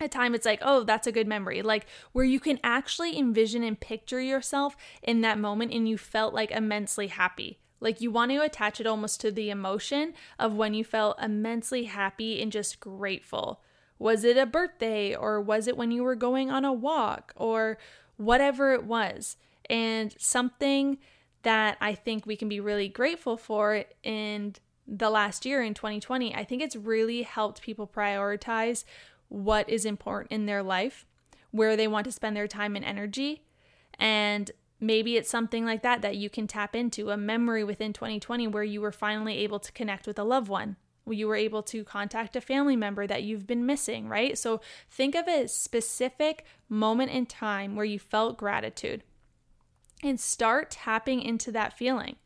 a 0.00 0.08
time 0.08 0.34
it's 0.34 0.46
like, 0.46 0.60
oh, 0.62 0.84
that's 0.84 1.06
a 1.06 1.12
good 1.12 1.26
memory. 1.26 1.62
Like 1.62 1.86
where 2.12 2.24
you 2.24 2.40
can 2.40 2.58
actually 2.62 3.18
envision 3.18 3.62
and 3.62 3.78
picture 3.78 4.20
yourself 4.20 4.76
in 5.02 5.22
that 5.22 5.38
moment 5.38 5.72
and 5.72 5.88
you 5.88 5.98
felt 5.98 6.34
like 6.34 6.50
immensely 6.50 7.08
happy. 7.08 7.58
Like 7.80 8.00
you 8.00 8.10
want 8.10 8.30
to 8.32 8.42
attach 8.42 8.80
it 8.80 8.86
almost 8.86 9.20
to 9.20 9.30
the 9.30 9.50
emotion 9.50 10.14
of 10.38 10.54
when 10.54 10.74
you 10.74 10.84
felt 10.84 11.20
immensely 11.22 11.84
happy 11.84 12.42
and 12.42 12.50
just 12.50 12.80
grateful. 12.80 13.62
Was 13.98 14.24
it 14.24 14.36
a 14.36 14.46
birthday 14.46 15.14
or 15.14 15.40
was 15.40 15.66
it 15.66 15.76
when 15.76 15.90
you 15.90 16.04
were 16.04 16.14
going 16.14 16.50
on 16.50 16.64
a 16.64 16.72
walk 16.72 17.32
or 17.36 17.78
whatever 18.18 18.74
it 18.74 18.84
was. 18.84 19.38
And 19.70 20.14
something 20.18 20.98
that 21.42 21.78
I 21.80 21.94
think 21.94 22.26
we 22.26 22.36
can 22.36 22.48
be 22.48 22.60
really 22.60 22.88
grateful 22.88 23.38
for 23.38 23.84
in 24.02 24.54
the 24.86 25.08
last 25.08 25.46
year 25.46 25.62
in 25.62 25.74
2020, 25.74 26.34
I 26.34 26.44
think 26.44 26.62
it's 26.62 26.76
really 26.76 27.22
helped 27.22 27.62
people 27.62 27.86
prioritize 27.86 28.84
what 29.28 29.68
is 29.68 29.84
important 29.84 30.32
in 30.32 30.46
their 30.46 30.62
life, 30.62 31.06
where 31.50 31.76
they 31.76 31.88
want 31.88 32.04
to 32.04 32.12
spend 32.12 32.36
their 32.36 32.48
time 32.48 32.76
and 32.76 32.84
energy. 32.84 33.42
And 33.98 34.50
maybe 34.80 35.16
it's 35.16 35.30
something 35.30 35.64
like 35.64 35.82
that 35.82 36.02
that 36.02 36.16
you 36.16 36.30
can 36.30 36.46
tap 36.46 36.74
into 36.74 37.10
a 37.10 37.16
memory 37.16 37.64
within 37.64 37.92
2020 37.92 38.46
where 38.48 38.64
you 38.64 38.80
were 38.80 38.92
finally 38.92 39.38
able 39.38 39.58
to 39.58 39.72
connect 39.72 40.06
with 40.06 40.18
a 40.18 40.24
loved 40.24 40.48
one 40.48 40.76
you 41.12 41.26
were 41.26 41.36
able 41.36 41.62
to 41.64 41.84
contact 41.84 42.36
a 42.36 42.40
family 42.40 42.76
member 42.76 43.06
that 43.06 43.22
you've 43.22 43.46
been 43.46 43.66
missing, 43.66 44.08
right? 44.08 44.36
So 44.36 44.60
think 44.90 45.14
of 45.14 45.26
a 45.28 45.48
specific 45.48 46.44
moment 46.68 47.10
in 47.10 47.26
time 47.26 47.76
where 47.76 47.84
you 47.84 47.98
felt 47.98 48.38
gratitude 48.38 49.02
and 50.02 50.18
start 50.20 50.70
tapping 50.70 51.22
into 51.22 51.50
that 51.52 51.76
feeling. 51.76 52.16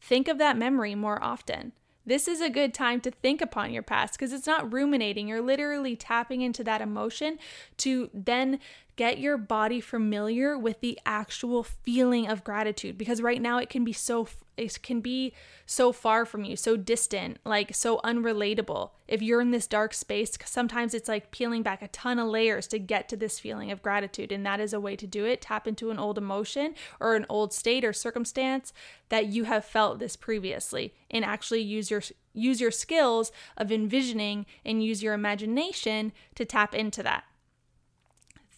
Think 0.00 0.28
of 0.28 0.38
that 0.38 0.58
memory 0.58 0.94
more 0.94 1.22
often. 1.22 1.72
This 2.04 2.26
is 2.26 2.40
a 2.40 2.50
good 2.50 2.74
time 2.74 3.00
to 3.02 3.10
think 3.10 3.40
upon 3.40 3.72
your 3.72 3.82
past 3.82 4.14
because 4.14 4.32
it's 4.32 4.46
not 4.46 4.72
ruminating. 4.72 5.28
You're 5.28 5.40
literally 5.40 5.94
tapping 5.94 6.40
into 6.40 6.64
that 6.64 6.80
emotion 6.80 7.38
to 7.78 8.10
then 8.12 8.58
get 9.02 9.18
your 9.18 9.36
body 9.36 9.80
familiar 9.80 10.56
with 10.56 10.80
the 10.80 10.96
actual 11.04 11.64
feeling 11.64 12.28
of 12.28 12.44
gratitude 12.44 12.96
because 12.96 13.20
right 13.20 13.42
now 13.42 13.58
it 13.58 13.68
can 13.68 13.82
be 13.82 13.92
so 13.92 14.28
it 14.56 14.80
can 14.80 15.00
be 15.00 15.32
so 15.66 15.90
far 15.90 16.24
from 16.24 16.44
you, 16.44 16.54
so 16.54 16.76
distant, 16.76 17.38
like 17.44 17.74
so 17.74 17.98
unrelatable. 18.04 18.90
If 19.08 19.20
you're 19.20 19.40
in 19.40 19.50
this 19.50 19.66
dark 19.66 19.92
space, 19.92 20.38
sometimes 20.44 20.94
it's 20.94 21.08
like 21.08 21.32
peeling 21.32 21.64
back 21.64 21.82
a 21.82 21.88
ton 21.88 22.20
of 22.20 22.28
layers 22.28 22.68
to 22.68 22.78
get 22.78 23.08
to 23.08 23.16
this 23.16 23.40
feeling 23.40 23.72
of 23.72 23.82
gratitude. 23.82 24.30
And 24.30 24.46
that 24.46 24.60
is 24.60 24.72
a 24.72 24.78
way 24.78 24.94
to 24.94 25.06
do 25.08 25.24
it. 25.24 25.40
Tap 25.40 25.66
into 25.66 25.90
an 25.90 25.98
old 25.98 26.16
emotion 26.16 26.76
or 27.00 27.16
an 27.16 27.26
old 27.28 27.52
state 27.52 27.84
or 27.84 27.92
circumstance 27.92 28.72
that 29.08 29.26
you 29.26 29.44
have 29.44 29.64
felt 29.64 29.98
this 29.98 30.14
previously 30.14 30.94
and 31.10 31.24
actually 31.24 31.62
use 31.62 31.90
your 31.90 32.02
use 32.32 32.60
your 32.60 32.70
skills 32.70 33.32
of 33.56 33.72
envisioning 33.72 34.46
and 34.64 34.84
use 34.84 35.02
your 35.02 35.14
imagination 35.14 36.12
to 36.36 36.44
tap 36.44 36.72
into 36.72 37.02
that. 37.02 37.24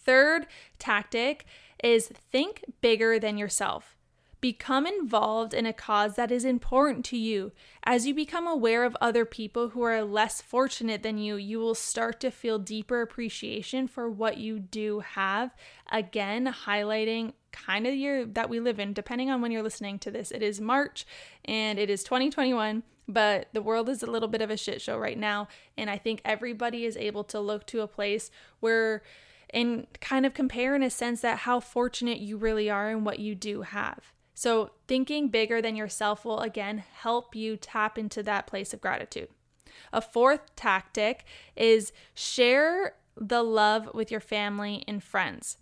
Third 0.05 0.47
tactic 0.79 1.45
is 1.83 2.07
think 2.07 2.63
bigger 2.81 3.19
than 3.19 3.37
yourself. 3.37 3.95
Become 4.41 4.85
involved 4.85 5.55
in 5.55 5.65
a 5.65 5.73
cause 5.73 6.15
that 6.15 6.31
is 6.31 6.45
important 6.45 7.03
to 7.05 7.17
you. 7.17 7.51
As 7.83 8.05
you 8.05 8.13
become 8.13 8.45
aware 8.45 8.83
of 8.83 8.95
other 9.01 9.25
people 9.25 9.69
who 9.69 9.81
are 9.81 10.03
less 10.03 10.39
fortunate 10.39 11.01
than 11.01 11.17
you, 11.17 11.35
you 11.35 11.57
will 11.57 11.73
start 11.73 12.19
to 12.19 12.29
feel 12.29 12.59
deeper 12.59 13.01
appreciation 13.01 13.87
for 13.87 14.07
what 14.07 14.37
you 14.37 14.59
do 14.59 14.99
have. 14.99 15.55
Again, 15.91 16.53
highlighting 16.65 17.33
kind 17.51 17.87
of 17.87 17.95
year 17.95 18.25
that 18.25 18.49
we 18.49 18.59
live 18.59 18.79
in, 18.79 18.93
depending 18.93 19.31
on 19.31 19.41
when 19.41 19.51
you're 19.51 19.63
listening 19.63 19.97
to 19.99 20.11
this. 20.11 20.29
It 20.29 20.43
is 20.43 20.61
March 20.61 21.07
and 21.45 21.79
it 21.79 21.89
is 21.89 22.03
2021 22.03 22.83
but 23.07 23.49
the 23.53 23.61
world 23.61 23.87
is 23.87 24.01
a 24.01 24.09
little 24.09 24.27
bit 24.27 24.41
of 24.41 24.49
a 24.49 24.57
shit 24.57 24.81
show 24.81 24.97
right 24.97 25.19
now 25.19 25.47
and 25.77 25.91
i 25.91 25.97
think 25.97 26.19
everybody 26.25 26.85
is 26.85 26.97
able 26.97 27.23
to 27.23 27.39
look 27.39 27.63
to 27.67 27.81
a 27.81 27.87
place 27.87 28.31
where 28.61 29.03
and 29.55 29.87
kind 30.01 30.25
of 30.25 30.33
compare 30.33 30.75
in 30.75 30.83
a 30.83 30.89
sense 30.89 31.21
that 31.21 31.39
how 31.39 31.61
fortunate 31.61 32.19
you 32.19 32.35
really 32.35 32.69
are 32.69 32.89
and 32.89 33.05
what 33.05 33.19
you 33.19 33.33
do 33.33 33.61
have. 33.61 34.11
So, 34.35 34.71
thinking 34.85 35.29
bigger 35.29 35.61
than 35.61 35.77
yourself 35.77 36.25
will 36.25 36.41
again 36.41 36.83
help 36.93 37.33
you 37.33 37.55
tap 37.55 37.97
into 37.97 38.21
that 38.23 38.47
place 38.47 38.73
of 38.73 38.81
gratitude. 38.81 39.29
A 39.93 40.01
fourth 40.01 40.55
tactic 40.57 41.23
is 41.55 41.93
share 42.13 42.95
the 43.15 43.43
love 43.43 43.89
with 43.93 44.11
your 44.11 44.19
family 44.19 44.83
and 44.89 45.01
friends. 45.01 45.57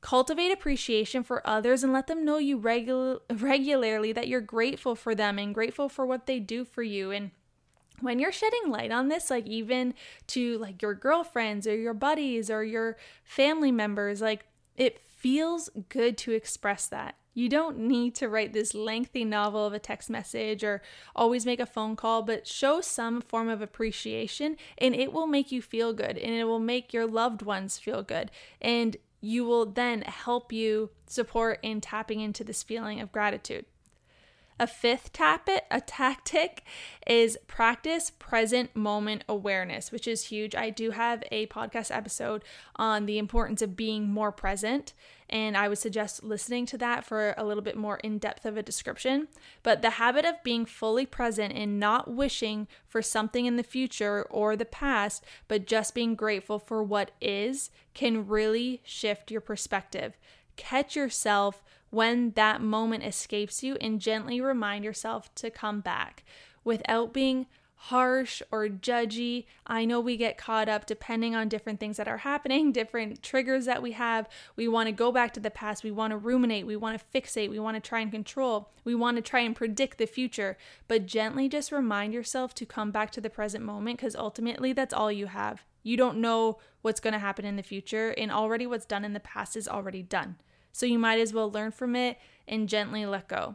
Cultivate 0.00 0.50
appreciation 0.50 1.22
for 1.22 1.46
others 1.46 1.84
and 1.84 1.92
let 1.92 2.06
them 2.06 2.24
know 2.24 2.38
you 2.38 2.58
regu- 2.58 3.20
regularly 3.30 4.12
that 4.12 4.28
you're 4.28 4.40
grateful 4.40 4.94
for 4.94 5.14
them 5.14 5.38
and 5.38 5.54
grateful 5.54 5.90
for 5.90 6.06
what 6.06 6.26
they 6.26 6.38
do 6.40 6.64
for 6.64 6.82
you 6.82 7.10
and 7.10 7.30
when 8.00 8.18
you're 8.18 8.32
shedding 8.32 8.68
light 8.68 8.90
on 8.90 9.08
this 9.08 9.30
like 9.30 9.46
even 9.46 9.94
to 10.26 10.58
like 10.58 10.82
your 10.82 10.94
girlfriends 10.94 11.66
or 11.66 11.76
your 11.76 11.94
buddies 11.94 12.50
or 12.50 12.64
your 12.64 12.96
family 13.22 13.72
members 13.72 14.20
like 14.20 14.46
it 14.76 14.98
feels 14.98 15.70
good 15.88 16.18
to 16.18 16.32
express 16.32 16.86
that 16.86 17.14
you 17.34 17.48
don't 17.48 17.78
need 17.78 18.14
to 18.14 18.28
write 18.28 18.52
this 18.52 18.74
lengthy 18.74 19.24
novel 19.24 19.66
of 19.66 19.72
a 19.72 19.78
text 19.80 20.08
message 20.08 20.62
or 20.62 20.80
always 21.14 21.44
make 21.44 21.58
a 21.58 21.66
phone 21.66 21.96
call, 21.96 22.22
but 22.22 22.46
show 22.46 22.80
some 22.80 23.20
form 23.20 23.48
of 23.48 23.60
appreciation 23.60 24.56
and 24.78 24.94
it 24.94 25.12
will 25.12 25.26
make 25.26 25.50
you 25.50 25.60
feel 25.60 25.92
good 25.92 26.16
and 26.16 26.32
it 26.32 26.44
will 26.44 26.60
make 26.60 26.92
your 26.92 27.06
loved 27.06 27.42
ones 27.42 27.76
feel 27.76 28.04
good. 28.04 28.30
And 28.60 28.96
you 29.20 29.44
will 29.44 29.66
then 29.66 30.02
help 30.02 30.52
you 30.52 30.90
support 31.06 31.58
in 31.62 31.80
tapping 31.80 32.20
into 32.20 32.44
this 32.44 32.62
feeling 32.62 33.00
of 33.00 33.10
gratitude. 33.10 33.66
A 34.60 34.68
fifth 34.68 35.12
tap 35.12 35.48
it, 35.48 35.64
a 35.68 35.80
tactic 35.80 36.62
is 37.08 37.36
practice 37.48 38.12
present 38.20 38.76
moment 38.76 39.24
awareness, 39.28 39.90
which 39.90 40.06
is 40.06 40.28
huge. 40.28 40.54
I 40.54 40.70
do 40.70 40.92
have 40.92 41.24
a 41.32 41.48
podcast 41.48 41.94
episode 41.94 42.44
on 42.76 43.06
the 43.06 43.18
importance 43.18 43.62
of 43.62 43.74
being 43.74 44.08
more 44.08 44.30
present, 44.30 44.92
and 45.28 45.56
I 45.56 45.68
would 45.68 45.78
suggest 45.78 46.22
listening 46.22 46.66
to 46.66 46.78
that 46.78 47.04
for 47.04 47.34
a 47.36 47.44
little 47.44 47.64
bit 47.64 47.76
more 47.76 47.96
in 47.98 48.18
depth 48.18 48.46
of 48.46 48.56
a 48.56 48.62
description. 48.62 49.26
But 49.64 49.82
the 49.82 49.90
habit 49.90 50.24
of 50.24 50.44
being 50.44 50.66
fully 50.66 51.04
present 51.04 51.52
and 51.52 51.80
not 51.80 52.14
wishing 52.14 52.68
for 52.86 53.02
something 53.02 53.46
in 53.46 53.56
the 53.56 53.64
future 53.64 54.22
or 54.30 54.54
the 54.54 54.64
past, 54.64 55.24
but 55.48 55.66
just 55.66 55.96
being 55.96 56.14
grateful 56.14 56.60
for 56.60 56.80
what 56.80 57.10
is 57.20 57.70
can 57.92 58.28
really 58.28 58.82
shift 58.84 59.32
your 59.32 59.40
perspective. 59.40 60.16
Catch 60.56 60.94
yourself 60.94 61.64
when 61.94 62.32
that 62.32 62.60
moment 62.60 63.04
escapes 63.04 63.62
you 63.62 63.76
and 63.80 64.00
gently 64.00 64.40
remind 64.40 64.84
yourself 64.84 65.34
to 65.36 65.50
come 65.50 65.80
back 65.80 66.24
without 66.64 67.12
being 67.12 67.46
harsh 67.88 68.40
or 68.50 68.66
judgy. 68.66 69.44
I 69.66 69.84
know 69.84 70.00
we 70.00 70.16
get 70.16 70.38
caught 70.38 70.70
up 70.70 70.86
depending 70.86 71.34
on 71.34 71.48
different 71.48 71.80
things 71.80 71.98
that 71.98 72.08
are 72.08 72.18
happening, 72.18 72.72
different 72.72 73.22
triggers 73.22 73.66
that 73.66 73.82
we 73.82 73.92
have. 73.92 74.28
We 74.56 74.68
want 74.68 74.86
to 74.86 74.92
go 74.92 75.12
back 75.12 75.34
to 75.34 75.40
the 75.40 75.50
past. 75.50 75.84
We 75.84 75.90
want 75.90 76.12
to 76.12 76.16
ruminate. 76.16 76.66
We 76.66 76.76
want 76.76 76.98
to 76.98 77.20
fixate. 77.20 77.50
We 77.50 77.58
want 77.58 77.76
to 77.76 77.86
try 77.86 78.00
and 78.00 78.10
control. 78.10 78.70
We 78.84 78.94
want 78.94 79.18
to 79.18 79.22
try 79.22 79.40
and 79.40 79.54
predict 79.54 79.98
the 79.98 80.06
future. 80.06 80.56
But 80.88 81.06
gently 81.06 81.48
just 81.48 81.72
remind 81.72 82.14
yourself 82.14 82.54
to 82.54 82.66
come 82.66 82.90
back 82.90 83.10
to 83.12 83.20
the 83.20 83.30
present 83.30 83.64
moment 83.64 83.98
because 83.98 84.16
ultimately 84.16 84.72
that's 84.72 84.94
all 84.94 85.12
you 85.12 85.26
have. 85.26 85.62
You 85.82 85.98
don't 85.98 86.18
know 86.18 86.58
what's 86.80 87.00
going 87.00 87.12
to 87.12 87.18
happen 87.18 87.44
in 87.44 87.56
the 87.56 87.62
future, 87.62 88.14
and 88.16 88.32
already 88.32 88.66
what's 88.66 88.86
done 88.86 89.04
in 89.04 89.12
the 89.12 89.20
past 89.20 89.54
is 89.54 89.68
already 89.68 90.02
done. 90.02 90.36
So 90.74 90.86
you 90.86 90.98
might 90.98 91.20
as 91.20 91.32
well 91.32 91.48
learn 91.48 91.70
from 91.70 91.94
it 91.94 92.18
and 92.48 92.68
gently 92.68 93.06
let 93.06 93.28
go. 93.28 93.54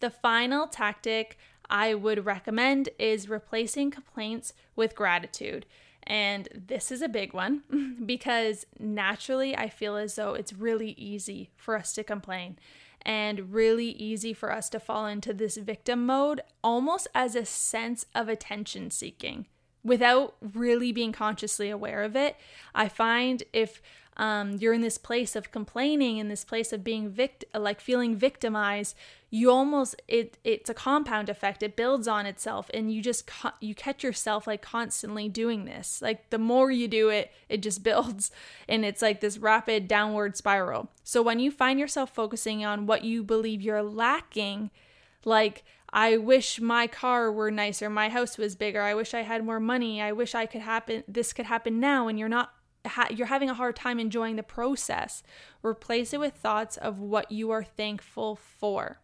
The 0.00 0.08
final 0.08 0.66
tactic 0.66 1.36
I 1.68 1.92
would 1.92 2.24
recommend 2.24 2.88
is 2.98 3.28
replacing 3.28 3.90
complaints 3.90 4.54
with 4.74 4.94
gratitude. 4.94 5.66
And 6.02 6.48
this 6.54 6.90
is 6.90 7.02
a 7.02 7.08
big 7.08 7.34
one 7.34 7.98
because 8.06 8.64
naturally 8.78 9.54
I 9.54 9.68
feel 9.68 9.96
as 9.96 10.14
though 10.14 10.32
it's 10.32 10.54
really 10.54 10.92
easy 10.92 11.50
for 11.54 11.76
us 11.76 11.92
to 11.92 12.02
complain 12.02 12.58
and 13.02 13.52
really 13.52 13.90
easy 13.90 14.32
for 14.32 14.50
us 14.50 14.70
to 14.70 14.80
fall 14.80 15.04
into 15.06 15.34
this 15.34 15.58
victim 15.58 16.06
mode 16.06 16.40
almost 16.62 17.08
as 17.14 17.36
a 17.36 17.44
sense 17.44 18.06
of 18.14 18.30
attention 18.30 18.90
seeking 18.90 19.44
without 19.84 20.34
really 20.40 20.90
being 20.92 21.12
consciously 21.12 21.68
aware 21.68 22.02
of 22.02 22.16
it. 22.16 22.36
I 22.74 22.88
find 22.88 23.42
if 23.52 23.82
um, 24.16 24.56
you're 24.60 24.72
in 24.72 24.80
this 24.80 24.98
place 24.98 25.34
of 25.34 25.50
complaining, 25.50 26.18
in 26.18 26.28
this 26.28 26.44
place 26.44 26.72
of 26.72 26.84
being 26.84 27.08
vict- 27.08 27.44
like 27.54 27.80
feeling 27.80 28.16
victimized, 28.16 28.96
you 29.30 29.50
almost 29.50 30.00
it 30.06 30.38
it's 30.44 30.70
a 30.70 30.74
compound 30.74 31.28
effect. 31.28 31.62
It 31.62 31.74
builds 31.74 32.06
on 32.06 32.24
itself, 32.24 32.70
and 32.72 32.92
you 32.92 33.02
just 33.02 33.28
you 33.60 33.74
catch 33.74 34.04
yourself 34.04 34.46
like 34.46 34.62
constantly 34.62 35.28
doing 35.28 35.64
this. 35.64 36.00
Like 36.00 36.30
the 36.30 36.38
more 36.38 36.70
you 36.70 36.86
do 36.86 37.08
it, 37.08 37.32
it 37.48 37.62
just 37.62 37.82
builds, 37.82 38.30
and 38.68 38.84
it's 38.84 39.02
like 39.02 39.20
this 39.20 39.38
rapid 39.38 39.88
downward 39.88 40.36
spiral. 40.36 40.88
So 41.02 41.20
when 41.20 41.40
you 41.40 41.50
find 41.50 41.80
yourself 41.80 42.14
focusing 42.14 42.64
on 42.64 42.86
what 42.86 43.02
you 43.02 43.24
believe 43.24 43.62
you're 43.62 43.82
lacking, 43.82 44.70
like 45.24 45.64
I 45.92 46.16
wish 46.16 46.60
my 46.60 46.86
car 46.86 47.32
were 47.32 47.50
nicer, 47.50 47.90
my 47.90 48.10
house 48.10 48.38
was 48.38 48.54
bigger, 48.54 48.82
I 48.82 48.94
wish 48.94 49.14
I 49.14 49.22
had 49.22 49.44
more 49.44 49.60
money, 49.60 50.00
I 50.00 50.12
wish 50.12 50.36
I 50.36 50.46
could 50.46 50.60
happen 50.60 51.02
this 51.08 51.32
could 51.32 51.46
happen 51.46 51.80
now 51.80 52.06
and 52.06 52.18
you're 52.18 52.28
not 52.28 52.52
ha- 52.86 53.08
you're 53.10 53.26
having 53.26 53.50
a 53.50 53.54
hard 53.54 53.76
time 53.76 53.98
enjoying 53.98 54.36
the 54.36 54.42
process. 54.42 55.22
Replace 55.62 56.12
it 56.12 56.20
with 56.20 56.34
thoughts 56.34 56.76
of 56.76 56.98
what 56.98 57.30
you 57.30 57.50
are 57.50 57.64
thankful 57.64 58.36
for. 58.36 58.98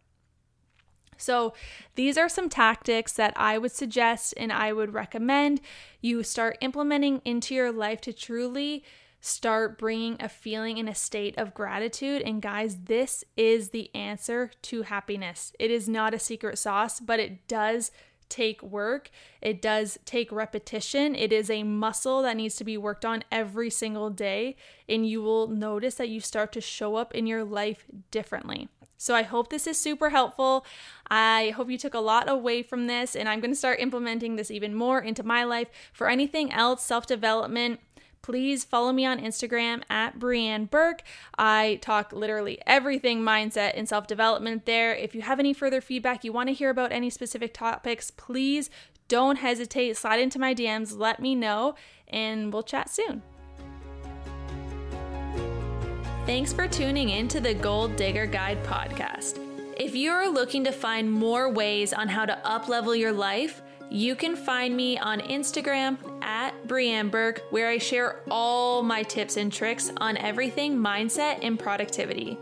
So, 1.17 1.53
these 1.97 2.17
are 2.17 2.31
some 2.31 2.49
tactics 2.49 3.13
that 3.13 3.35
I 3.37 3.59
would 3.59 3.73
suggest 3.73 4.33
and 4.39 4.51
I 4.51 4.73
would 4.73 4.95
recommend 4.95 5.61
you 6.01 6.23
start 6.23 6.57
implementing 6.63 7.21
into 7.25 7.55
your 7.55 7.71
life 7.71 8.01
to 8.03 8.13
truly 8.13 8.85
start 9.21 9.79
bringing 9.79 10.17
a 10.19 10.29
feeling 10.29 10.79
and 10.79 10.89
a 10.89 10.95
state 10.95 11.37
of 11.37 11.53
gratitude. 11.53 12.23
And 12.23 12.41
guys, 12.41 12.85
this 12.85 13.23
is 13.37 13.69
the 13.69 13.95
answer 13.95 14.51
to 14.63 14.83
happiness. 14.83 15.53
It 15.59 15.71
is 15.71 15.89
not 15.89 16.15
a 16.15 16.19
secret 16.19 16.59
sauce, 16.59 17.01
but 17.01 17.21
it 17.21 17.47
does 17.47 17.91
take 18.31 18.63
work. 18.63 19.11
It 19.43 19.61
does 19.61 19.99
take 20.05 20.33
repetition. 20.33 21.15
It 21.15 21.33
is 21.33 21.51
a 21.51 21.63
muscle 21.63 22.23
that 22.23 22.37
needs 22.37 22.57
to 22.57 22.65
be 22.65 22.79
worked 22.79 23.05
on 23.05 23.25
every 23.31 23.69
single 23.69 24.09
day. 24.09 24.57
And 24.89 25.07
you 25.07 25.21
will 25.21 25.49
notice 25.49 25.97
that 25.97 26.09
you 26.09 26.21
start 26.21 26.53
to 26.53 26.61
show 26.61 26.97
up 26.97 27.15
in 27.15 27.27
your 27.27 27.45
life 27.45 27.85
differently. 28.11 28.69
So 29.01 29.15
I 29.15 29.23
hope 29.23 29.49
this 29.49 29.67
is 29.67 29.79
super 29.79 30.11
helpful. 30.11 30.67
I 31.11 31.55
hope 31.57 31.71
you 31.71 31.79
took 31.79 31.95
a 31.95 32.01
lot 32.01 32.29
away 32.29 32.63
from 32.63 32.87
this, 32.87 33.17
and 33.17 33.31
I'm 33.31 33.41
going 33.41 33.51
to 33.51 33.57
start 33.57 33.81
implementing 33.81 34.37
this 34.37 34.51
even 34.51 34.75
more 34.75 35.01
into 35.01 35.23
my 35.23 35.43
life. 35.43 35.69
For 35.95 36.11
anything 36.11 36.53
else, 36.53 36.85
self 36.85 37.07
development, 37.07 37.81
please 38.23 38.65
follow 38.65 38.93
me 38.93 39.05
on 39.05 39.21
Instagram 39.21 39.83
at 39.89 40.19
Breanne 40.19 40.69
Burke. 40.71 41.03
I 41.39 41.79
talk 41.83 42.13
literally 42.13 42.61
everything 42.67 43.23
mindset 43.23 43.73
and 43.75 43.89
self 43.89 44.07
development 44.07 44.67
there. 44.67 44.95
If 44.95 45.15
you 45.15 45.23
have 45.23 45.39
any 45.39 45.53
further 45.53 45.81
feedback, 45.81 46.25
you 46.25 46.33
want 46.33 46.49
to 46.49 46.55
hear 46.55 46.71
about 46.71 46.93
any 46.93 47.11
specific 47.11 47.55
topics, 47.55 48.11
please 48.11 48.71
don't 49.09 49.37
hesitate. 49.37 49.97
Slide 49.97 50.21
into 50.21 50.39
my 50.39 50.55
DMs, 50.55 50.97
let 50.97 51.21
me 51.21 51.35
know, 51.35 51.75
and 52.09 52.53
we'll 52.53 52.63
chat 52.63 52.89
soon. 52.89 53.23
Thanks 56.27 56.53
for 56.53 56.69
tuning 56.69 57.09
in 57.09 57.27
to 57.29 57.41
the 57.41 57.55
Goal 57.55 57.89
Digger 57.89 58.27
Guide 58.27 58.63
podcast. 58.63 59.39
If 59.77 59.97
you're 59.97 60.31
looking 60.31 60.63
to 60.65 60.71
find 60.71 61.11
more 61.11 61.51
ways 61.51 61.93
on 61.93 62.07
how 62.07 62.27
to 62.27 62.39
uplevel 62.45 62.97
your 62.97 63.13
life, 63.13 63.63
you 63.91 64.15
can 64.15 64.37
find 64.37 64.77
me 64.77 64.97
on 64.99 65.21
Instagram 65.21 65.99
at 66.23 66.55
Breanne 66.67 67.11
Burke, 67.11 67.43
where 67.51 67.69
I 67.69 67.79
share 67.79 68.21
all 68.31 68.83
my 68.83 69.03
tips 69.03 69.37
and 69.37 69.53
tricks 69.53 69.91
on 69.97 70.17
everything 70.17 70.79
mindset 70.79 71.41
and 71.43 71.59
productivity. 71.59 72.39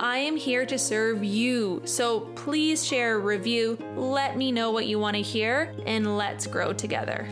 I 0.00 0.18
am 0.18 0.36
here 0.36 0.66
to 0.66 0.78
serve 0.78 1.22
you, 1.22 1.82
so 1.84 2.20
please 2.36 2.84
share 2.84 3.14
a 3.14 3.18
review, 3.18 3.78
let 3.96 4.36
me 4.36 4.52
know 4.52 4.70
what 4.70 4.86
you 4.86 4.98
want 4.98 5.16
to 5.16 5.22
hear, 5.22 5.72
and 5.86 6.16
let's 6.16 6.46
grow 6.46 6.72
together. 6.72 7.28